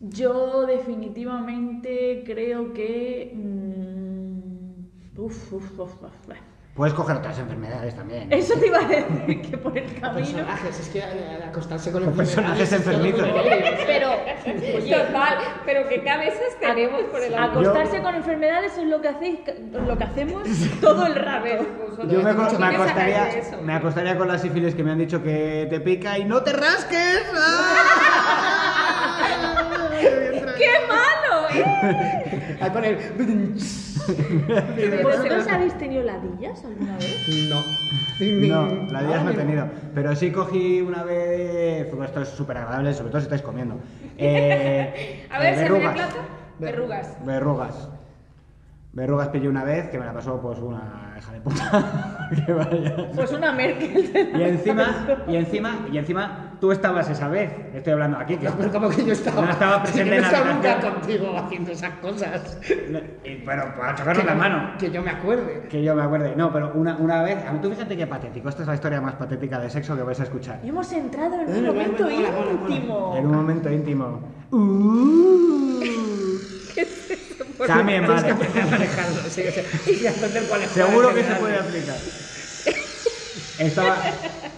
[0.01, 3.33] Yo definitivamente creo que...
[3.35, 6.37] mm, uf, uf, uf, uf, uf.
[6.79, 8.33] Puedes coger otras enfermedades también.
[8.33, 10.15] Eso te iba a decir que por el camino...
[10.15, 13.13] Personajes, es que al acostarse con Con personajes muy
[13.87, 14.11] Pero,
[14.77, 17.51] oye, Total, pero qué cabezas tenemos por el amor.
[17.51, 19.41] acostarse con enfermedades es lo que hacéis,
[19.73, 20.45] lo que hacemos
[20.81, 21.49] todo el rato.
[22.09, 23.29] Yo me, ¿Cómo me acostaría,
[23.61, 26.53] me acostaría con la sífilis que me han dicho que te pica y no te
[26.53, 27.25] rasques.
[30.59, 31.49] ¡Qué malo!
[31.53, 32.57] ¿eh?
[32.61, 33.59] Ahí pone el...
[35.03, 37.49] ¿Vosotros habéis tenido ladillas alguna vez?
[37.49, 37.63] No.
[38.21, 39.69] No, la días no he tenido.
[39.95, 41.87] Pero sí cogí una vez.
[41.87, 43.77] pues esto es súper agradable, sobre todo si estáis comiendo.
[44.21, 46.17] Eh, A ver, eh, ¿se plato?
[46.59, 47.25] Verrugas.
[47.25, 47.89] Verrugas.
[48.93, 52.29] Verrugas pillé una vez que me la pasó pues una hija de puta.
[52.47, 53.11] que vaya.
[53.15, 54.11] Pues una Merkel.
[54.35, 57.51] Y encima, y encima, y encima, tú estabas esa vez.
[57.75, 58.37] Estoy hablando aquí.
[58.37, 59.43] Que Pero como que yo estaba.
[59.43, 62.59] No estaba presente yo no en la estaba nunca contigo haciendo esas cosas.
[63.45, 64.73] Bueno, para chocarnos Que la mano.
[64.79, 65.69] Que yo me acuerde.
[65.69, 66.35] Que yo me acuerde.
[66.37, 67.45] No, pero una, una vez.
[67.47, 68.49] a mí Tú fíjate qué patético.
[68.49, 70.61] Esta es la historia más patética de sexo que vais a escuchar.
[70.63, 73.15] Y hemos entrado en un Bueno, bueno, momento íntimo.
[73.17, 74.21] En un momento íntimo.
[74.51, 75.79] Uh.
[77.67, 78.27] También Tienes vale.
[78.27, 81.97] que aprender a manejarlo, sí, o sea, y aprender cuáles Seguro que se puede aplicar.
[83.59, 83.97] Estaba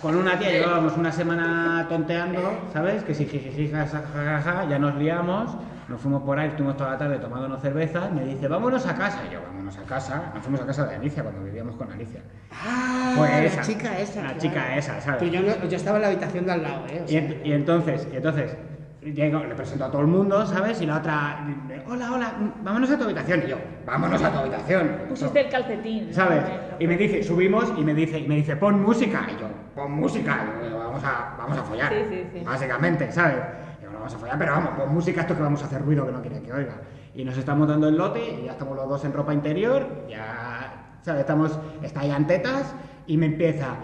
[0.03, 2.41] con una tía, llevábamos una semana tonteando,
[2.73, 3.05] ¿sabes?
[3.05, 5.55] Que si jijiji, jajaja, ya nos liamos,
[5.89, 9.19] nos fuimos por ahí, estuvimos toda la tarde tomándonos cervezas, me dice, vámonos a casa.
[9.29, 10.23] Y yo, vámonos a casa.
[10.35, 12.21] Nos fuimos a casa de Alicia cuando vivíamos con Alicia.
[12.53, 13.61] Ah, Fue la esa.
[13.63, 14.21] chica esa.
[14.21, 14.41] La claro.
[14.41, 15.31] chica esa, ¿sabes?
[15.31, 17.05] Yo, no- yo estaba en la habitación de al lado, ¿eh?
[17.07, 18.57] O Y, ent- y entonces, y entonces
[19.03, 20.81] llego, le presento a todo el mundo, ¿sabes?
[20.81, 21.47] Y la otra,
[21.87, 23.43] hola, hola, vámonos a tu habitación.
[23.45, 24.91] Y yo, vámonos a tu habitación.
[25.09, 26.13] Pusiste el calcetín.
[26.13, 26.45] ¿Sabes?
[26.79, 29.27] Y me dice, subimos y me dice, y me dice, pon música.
[29.29, 30.47] Y yo, pon música.
[30.67, 31.93] Y yo, vamos a, vamos a follar.
[31.93, 32.45] Sí, sí, sí.
[32.45, 33.39] Básicamente, ¿sabes?
[33.81, 35.83] Y yo, no vamos a follar, pero vamos, pon música, esto que vamos a hacer
[35.83, 36.75] ruido que no quiere que oiga.
[37.15, 40.97] Y nos estamos dando el lote y ya estamos los dos en ropa interior, ya,
[41.03, 41.23] ¿sabes?
[41.23, 42.75] Estamos, está ahí en tetas
[43.07, 43.75] y me empieza,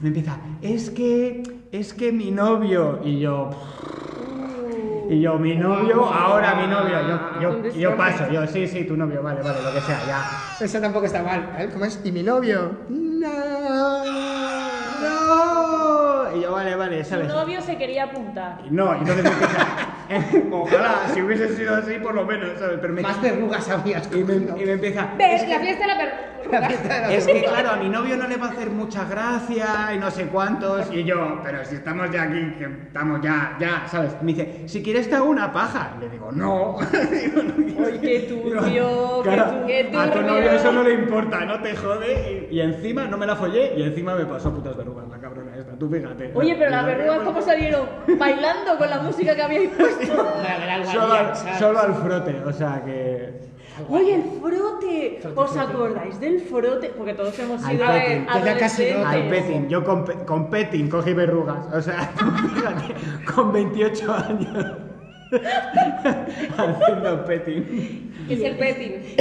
[0.00, 3.00] me empieza, es que, es que mi novio.
[3.04, 3.50] Y yo,
[5.12, 6.98] y yo, mi novio, ahora mi novio.
[7.40, 10.64] Yo, yo, yo paso, yo, sí, sí, tu novio, vale, vale, lo que sea, ya.
[10.64, 11.52] Eso tampoco está mal.
[11.56, 12.00] Ver, ¿cómo es?
[12.04, 12.72] ¿Y mi novio?
[12.88, 14.41] ¡No!
[16.34, 17.28] Y yo, vale, vale, Su ¿sabes?
[17.28, 18.60] novio se quería apuntar.
[18.64, 19.66] Y No, y entonces me empieza,
[20.50, 22.78] ojalá, si hubiese sido así, por lo menos, ¿sabes?
[22.80, 25.48] Pero me, Más verrugas habías y me, y me empieza, ¿Ves?
[25.48, 25.58] La
[26.68, 29.04] fiesta de la es que claro, a mi novio no le va a hacer mucha
[29.04, 30.92] gracia y no sé cuántos.
[30.92, 34.16] Y yo, pero si estamos ya aquí, que estamos ya, ya, ¿sabes?
[34.22, 35.96] Me dice, si quieres te hago una paja.
[36.00, 36.76] Le digo, no.
[38.02, 39.22] Qué turbio,
[39.66, 40.00] qué turbio.
[40.00, 42.48] a tu novio eso no le importa, no te jode.
[42.50, 45.06] Y, y encima no me la follé y encima me pasó putas verrugas
[45.78, 46.30] Tú fíjate.
[46.34, 47.86] Oye, pero las verrugas, ¿cómo salieron?
[48.18, 50.06] Bailando con la música que habíais puesto.
[50.92, 53.40] Solo al, solo al frote, o sea que.
[53.88, 55.20] Oye, el frote.
[55.34, 56.90] ¿Os acordáis del frote?
[56.96, 57.86] Porque todos hemos Al sido.
[59.06, 59.68] Al petting.
[59.68, 61.66] Yo con, pe- con petting cogí verrugas.
[61.72, 62.94] O sea, tú fíjate,
[63.34, 64.66] con 28 años.
[66.58, 68.12] haciendo petting.
[68.28, 69.16] ¿Qué es el petting?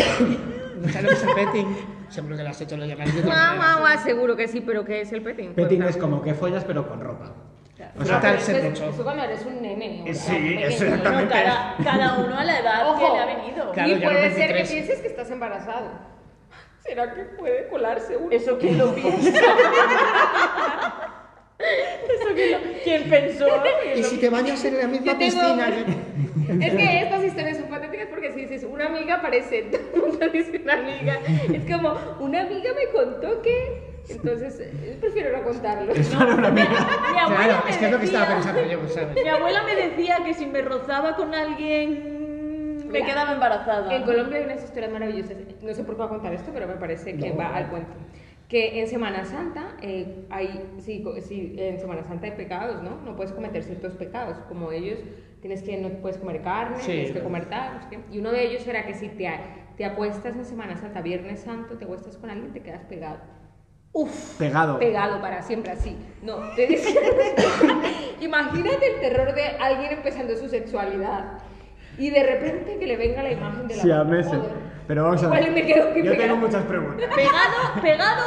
[0.81, 1.67] ¿No sabes lo que es el petting?
[2.11, 4.83] Seguro que lo has hecho, lo de otra Guau, guau, guau, seguro que sí, pero
[4.85, 5.53] ¿qué es el petting?
[5.53, 7.31] Petting es como que follas pero con ropa.
[7.99, 10.03] O sea, Pero eso, es- eso cuando eres un nene.
[10.03, 10.67] o Sí, sea, pequeño.
[10.67, 11.09] exactamente.
[11.09, 13.71] Bueno, cada, cada uno a la edad Ojo, que le ha venido.
[13.71, 14.71] Claro, y puede ser que 23.
[14.71, 15.89] pienses que estás embarazado.
[16.79, 18.31] ¿Será que puede colarse uno?
[18.31, 19.31] Eso quién lo piensa.
[21.61, 22.57] Eso quién lo...
[22.83, 23.45] ¿Quién pensó?
[23.95, 25.67] Y si te bañas en la misma Yo tengo- piscina.
[25.67, 30.01] que- Es que estas historias son patéticas porque si dices una amiga aparece, todo el
[30.11, 31.19] mundo dice una amiga.
[31.53, 33.91] Es como, una amiga me contó que.
[34.09, 35.93] Entonces, eh, prefiero no contarlo.
[35.93, 39.23] Mi abuela Claro, me es que es lo que estaba decía- pensando yo, ¿sabes?
[39.23, 43.95] Mi abuela me decía que si me rozaba con alguien me Mira, quedaba embarazada.
[43.95, 45.37] En Colombia hay unas historias maravillosas.
[45.61, 47.37] No sé por qué voy a contar esto, pero me parece que No.
[47.37, 47.91] va al cuento.
[48.51, 52.97] Que en Semana Santa eh, hay, sí, sí, en Semana Santa hay pecados, ¿no?
[53.05, 54.99] No puedes cometer ciertos pecados, como ellos,
[55.39, 57.87] tienes que, no puedes comer carne, Sí, tienes que comer tal.
[58.11, 59.29] Y uno de ellos era que si te,
[59.77, 63.19] te apuestas en Semana Santa, Viernes Santo, te acuestas con alguien, te quedas pegado.
[63.93, 64.79] Uf, Pegado.
[64.79, 65.95] pegado para siempre así.
[66.21, 66.99] No, te decía-
[68.21, 71.37] imagínate el terror de alguien empezando su sexualidad
[72.01, 74.35] y de repente que le venga la imagen de la Sí, a.
[74.35, 74.51] Joder.
[74.87, 75.51] Pero vamos a ver.
[75.51, 77.09] me quedo aquí Yo tengo muchas preguntas.
[77.15, 78.23] Pegado, pegado,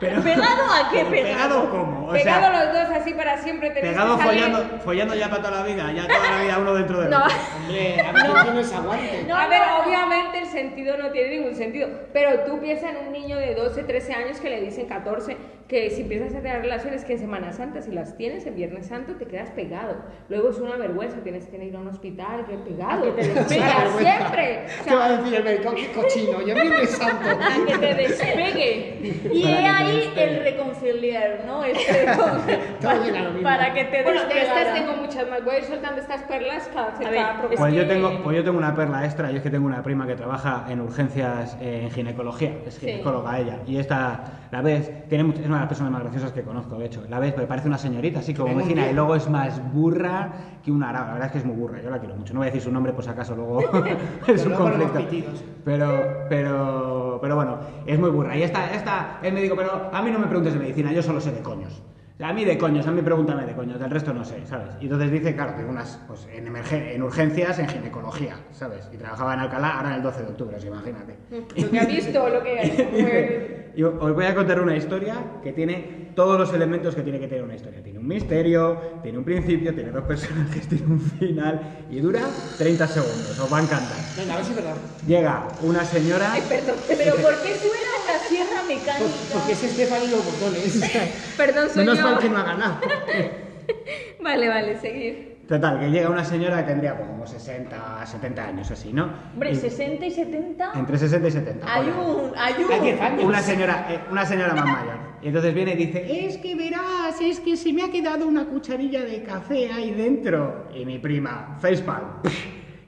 [0.00, 1.10] Pero- pegado a qué pegado.
[1.34, 2.08] ¿Pegado cómo?
[2.08, 3.70] O Pegado sea, los dos así para siempre.
[3.70, 5.92] pegado que salir- follando, follando ya para toda la vida.
[5.92, 7.18] Ya toda la vida uno dentro de No.
[7.24, 7.36] otro.
[7.56, 9.32] Hombre, a ver, que no es aguante.
[9.32, 13.36] a ver, obviamente el sentido no tiene ningún sentido, pero tú piensas en un niño
[13.36, 15.36] de 12, 13 años que le dicen 14,
[15.68, 18.86] que si empiezas a tener relaciones que en Semana Santa, si las tienes en Viernes
[18.86, 19.96] Santo, te quedas pegado.
[20.30, 23.40] Luego es una vergüenza, tienes que ir a un hospital, que pegado, que te para
[23.44, 23.98] despegues.
[23.98, 24.66] siempre.
[24.80, 25.74] O ¿Qué va a sea, decir el médico?
[25.74, 26.40] ¡Qué cochino!
[26.40, 27.28] ¡Yo en Viernes Santo!
[27.28, 28.98] A que te despegue.
[29.30, 29.48] Y te
[29.90, 30.36] ahí despegue.
[30.38, 31.64] el reconciliar, ¿no?
[31.64, 32.06] Este,
[32.80, 33.42] Todo viene a lo mismo.
[33.48, 35.44] para que te bueno, de estas tengo muchas más.
[35.44, 37.42] Voy a ir soltando estas perlas cada, A cada.
[37.56, 39.82] Pues yo, que- tengo, pues yo tengo una perla extra, y es que tengo una
[39.82, 42.86] prima que trabaja en urgencias eh, en ginecología, es Sí.
[42.86, 44.20] ginecóloga ella, y esta,
[44.50, 47.02] la ves, tiene much- es una de las personas más graciosas que conozco, de hecho,
[47.08, 48.76] la ves, me parece una señorita, así como tío.
[48.88, 50.30] y luego es más burra
[50.64, 52.40] que una araba, la verdad es que es muy burra, yo la quiero mucho, no
[52.40, 53.60] voy a decir su nombre por si acaso luego
[54.26, 55.30] es un conflicto,
[55.64, 60.10] pero, pero, pero bueno, es muy burra, y esta, esta, es médico, pero a mí
[60.10, 61.82] no me preguntes de medicina, yo solo sé de coños.
[62.20, 64.70] A mí de coños, a mí pregúntame de coños, del resto no sé, ¿sabes?
[64.80, 68.90] Y entonces dice, claro, que unas, pues en, emergen- en urgencias, en ginecología, ¿sabes?
[68.92, 71.14] Y trabajaba en Alcalá, ahora en el 12 de octubre, sea, imagínate.
[71.56, 75.14] Lo que ha visto, lo que os voy a contar una historia
[75.44, 77.80] que tiene todos los elementos que tiene que tener una historia.
[77.80, 82.22] Tiene un misterio, tiene un principio, tiene dos personajes, tiene un final y dura
[82.58, 83.96] 30 segundos, os va a encantar.
[84.16, 84.74] Venga, a ver si es verdad.
[85.06, 86.34] Llega una señora...
[86.48, 86.74] Pero
[87.22, 89.14] ¿por qué suena una sierra mecánica?
[89.32, 90.80] Porque es Estefan y los botones.
[91.36, 92.04] Perdón, soy Menos yo.
[92.04, 92.80] mal que no ha ganado.
[94.20, 95.37] Vale, vale, seguir.
[95.48, 99.10] Total, que llega una señora que tendría como 60, 70 años así, ¿no?
[99.32, 100.72] Hombre, Y- 60 y 70.
[100.74, 101.66] Entre 60 y 70.
[101.74, 102.02] Hay ponle.
[102.02, 102.32] un.
[102.36, 102.70] Hay un.
[102.72, 103.24] Hay 10 años.
[103.24, 104.96] Una señora, eh, una señora más mayor.
[105.22, 108.44] Y entonces viene y dice, es que verás, es que se me ha quedado una
[108.44, 110.68] cucharilla de café ahí dentro.
[110.74, 112.20] Y mi prima, facepalm.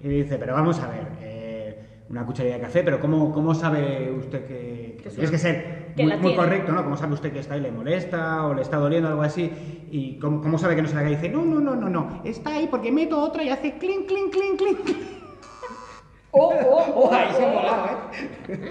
[0.03, 1.79] Y dice, pero vamos a ver, eh,
[2.11, 6.03] una cucharilla de café, pero ¿cómo, cómo sabe usted que, que tienes que ser Que
[6.03, 6.37] muy, la muy tiene.
[6.37, 6.83] correcto, ¿no?
[6.85, 9.51] ¿Cómo sabe usted que está ahí le molesta o le está doliendo algo así?
[9.91, 11.13] ¿Y cómo, cómo sabe que no se la cae?
[11.13, 14.07] Y dice, no, no, no, no, no, está ahí porque meto otra y hace clink,
[14.07, 14.97] clink, clink, clink.
[16.33, 17.87] Oh, oh, Oh, ahí se ha molado,
[18.49, 18.71] ¿eh?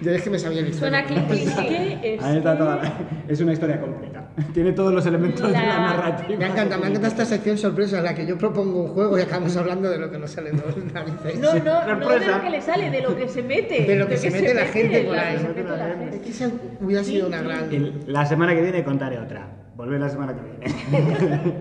[0.00, 2.20] Yo es que me sabía el Suena clic, clic, clic.
[2.22, 2.92] Ahí está toda la-
[3.28, 4.30] Es una historia completa.
[4.52, 6.38] Tiene todos los elementos de la La- narrativa.
[6.38, 9.22] Me encanta, me encanta esta sección sorpresa en la que yo propongo un juego y
[9.22, 11.38] acabamos hablando de lo que nos sale de los narices.
[11.38, 12.36] No, no, no de Sorpresa.
[12.38, 13.84] lo que le sale, de lo que se mete.
[13.84, 15.38] De lo que se mete la gente por lo que ahí.
[15.38, 16.16] se mete la gente.
[16.16, 17.72] Es que esa hubiera sido una gran...
[17.72, 19.46] Y la semana que viene contaré otra.
[19.76, 21.54] Volver la semana que viene.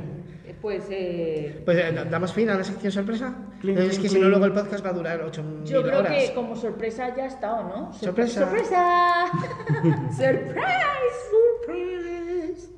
[0.61, 3.33] Pues, eh, Pues eh, ¿damos fin a la sección sorpresa?
[3.61, 6.13] Clink, es que si no luego el podcast va a durar 8 Yo creo horas.
[6.13, 7.93] que como sorpresa ya ha estado, ¿no?
[7.93, 8.41] Sor- Sorpresa.
[8.41, 9.25] ¡Sorpresa!
[10.11, 11.17] ¡Surprise!
[11.65, 12.69] ¡Surprise!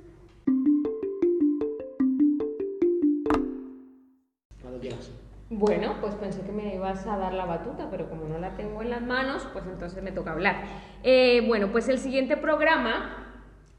[4.61, 5.11] Cuando quieras.
[5.51, 8.81] Bueno, pues pensé que me ibas a dar la batuta, pero como no la tengo
[8.83, 10.57] en las manos, pues entonces me toca hablar.
[11.03, 13.28] Eh, bueno, pues el siguiente programa,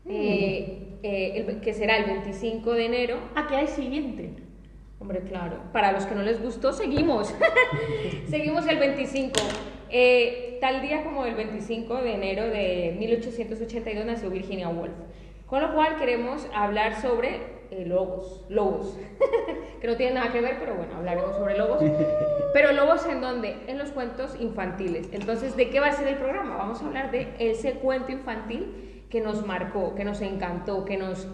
[0.06, 3.18] eh, eh, el- que será el 25 de enero.
[3.34, 4.30] ¿A qué hay siguiente?
[4.98, 5.58] Hombre, claro.
[5.72, 7.34] Para los que no les gustó, seguimos.
[8.28, 9.32] seguimos el 25.
[9.90, 14.92] Eh, tal día como el 25 de enero de 1882 nació Virginia Woolf.
[15.46, 17.40] Con lo cual queremos hablar sobre
[17.70, 18.44] eh, lobos.
[18.48, 18.96] Lobos.
[19.80, 21.82] que no tiene nada que ver, pero bueno, hablaremos sobre lobos.
[22.52, 23.54] Pero lobos en dónde?
[23.68, 25.08] En los cuentos infantiles.
[25.12, 26.56] Entonces, ¿de qué va a ser el programa?
[26.56, 31.28] Vamos a hablar de ese cuento infantil que nos marcó, que nos encantó, que nos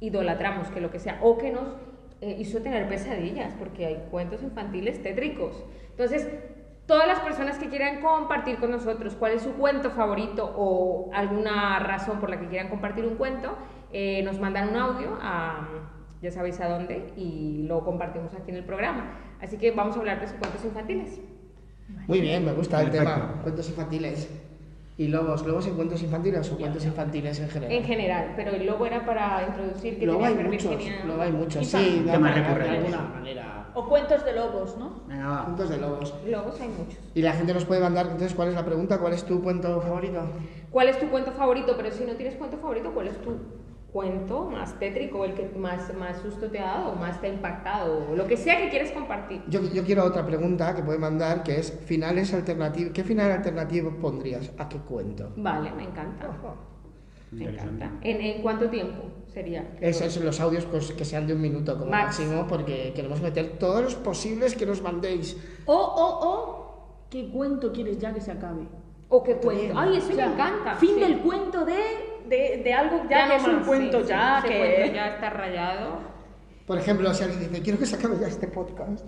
[0.00, 1.68] idolatramos, que lo que sea, o que nos
[2.20, 5.64] eh, hizo tener pesadillas, porque hay cuentos infantiles tétricos.
[5.90, 6.28] Entonces,
[6.86, 11.78] todas las personas que quieran compartir con nosotros cuál es su cuento favorito o alguna
[11.78, 13.56] razón por la que quieran compartir un cuento,
[13.92, 15.68] eh, nos mandan un audio a
[16.20, 19.18] ya sabéis a dónde y lo compartimos aquí en el programa.
[19.40, 21.20] Así que vamos a hablar de sus cuentos infantiles.
[22.06, 23.12] Muy bien, me gusta el Perfecto.
[23.12, 23.40] tema.
[23.42, 24.30] Cuentos infantiles.
[25.02, 25.44] ¿Y lobos?
[25.44, 27.72] ¿Lobos en cuentos infantiles o cuentos infantiles en general?
[27.76, 31.66] En general, pero el lobo era para introducir que tenía hay muchos, luego hay muchos,
[31.66, 33.70] sí, de, alguna manera.
[33.74, 35.02] O cuentos de lobos, ¿no?
[35.08, 35.44] Venga, va.
[35.46, 36.14] Cuentos de lobos.
[36.24, 37.00] Lobos hay muchos.
[37.14, 38.98] Y la gente nos puede mandar, entonces, ¿cuál es la pregunta?
[39.00, 40.22] ¿Cuál es tu cuento favorito?
[40.70, 41.74] ¿Cuál es tu cuento favorito?
[41.76, 43.30] Pero si no tienes cuento favorito, ¿cuál es tu
[43.92, 48.10] cuento más tétrico, el que más, más susto te ha dado, más te ha impactado,
[48.10, 49.42] o lo que sea que quieres compartir?
[49.48, 52.92] Yo, yo quiero otra pregunta que puede mandar, que es finales alternativos.
[52.94, 54.50] ¿Qué final alternativo pondrías?
[54.58, 55.32] ¿A qué cuento?
[55.36, 56.30] Vale, me encanta.
[57.30, 57.90] Me encanta.
[58.02, 59.74] ¿En, en cuánto tiempo sería?
[59.80, 62.18] Esos son los audios pues, que sean de un minuto como Max.
[62.18, 65.36] máximo, porque queremos meter todos los posibles que nos mandéis.
[65.66, 68.68] O, o, o, ¿qué cuento quieres ya que se acabe?
[69.08, 69.74] ¿O qué cuento?
[69.76, 70.74] Ay, eso O sea, me encanta.
[70.76, 71.00] Fin sí.
[71.00, 71.74] del cuento de,
[72.28, 74.58] de, de algo ya, que no es un más, cuento sí, sí, ya ese que...
[74.58, 75.98] cuento ya está rayado.
[76.66, 79.04] Por ejemplo, si alguien dice, quiero que se acabe ya este podcast.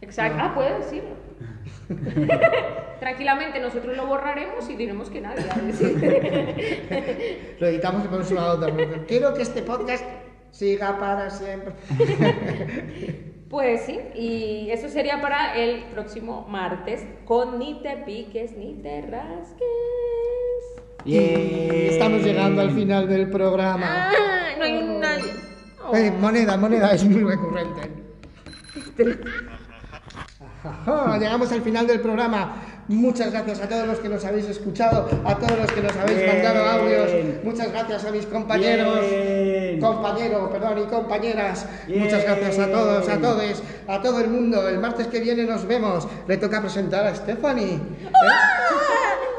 [0.00, 0.38] Exacto.
[0.40, 1.10] Ah, puedo decirlo.
[3.00, 5.56] Tranquilamente, nosotros lo borraremos y diremos que nadie ha.
[7.60, 8.68] Lo editamos y ponemos una nota.
[9.06, 10.04] Quiero que este podcast
[10.50, 11.74] siga para siempre.
[13.48, 19.02] Pues sí, y eso sería para el próximo martes con Ni te piques ni te
[19.02, 19.68] rasques.
[21.06, 21.16] Y
[21.90, 24.10] estamos llegando al final del programa.
[24.10, 25.32] Ah, no hay nadie.
[25.94, 27.92] Eh, moneda, moneda, es muy recurrente.
[30.64, 32.56] Ajá, llegamos al final del programa.
[32.88, 36.18] Muchas gracias a todos los que nos habéis escuchado, a todos los que nos habéis
[36.18, 36.28] Bien.
[36.28, 37.10] mandado audios.
[37.44, 39.80] Muchas gracias a mis compañeros, Bien.
[39.80, 41.66] compañero, perdón, y compañeras.
[41.86, 42.02] Bien.
[42.02, 44.68] Muchas gracias a todos, a todos, a todo el mundo.
[44.68, 46.08] El martes que viene nos vemos.
[46.26, 47.74] Le toca presentar a Stephanie.
[47.74, 48.06] ¿eh?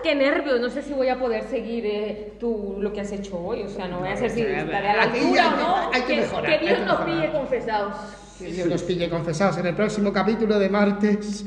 [0.08, 3.38] Qué nervios, no sé si voy a poder seguir eh, tú lo que has hecho
[3.38, 5.92] hoy, o sea, no voy a ser si estaré a la altura o no.
[5.94, 6.46] hay que que, mejorar.
[6.46, 7.94] que hay Dios que nos pille confesados.
[8.40, 11.46] Que Dios nos pille confesados en el próximo capítulo de martes.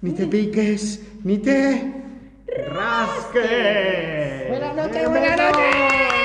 [0.00, 1.92] Ni te piques, ni te...
[2.68, 4.46] ¡Rasque!
[4.48, 6.17] Buenas noches, buenas noches.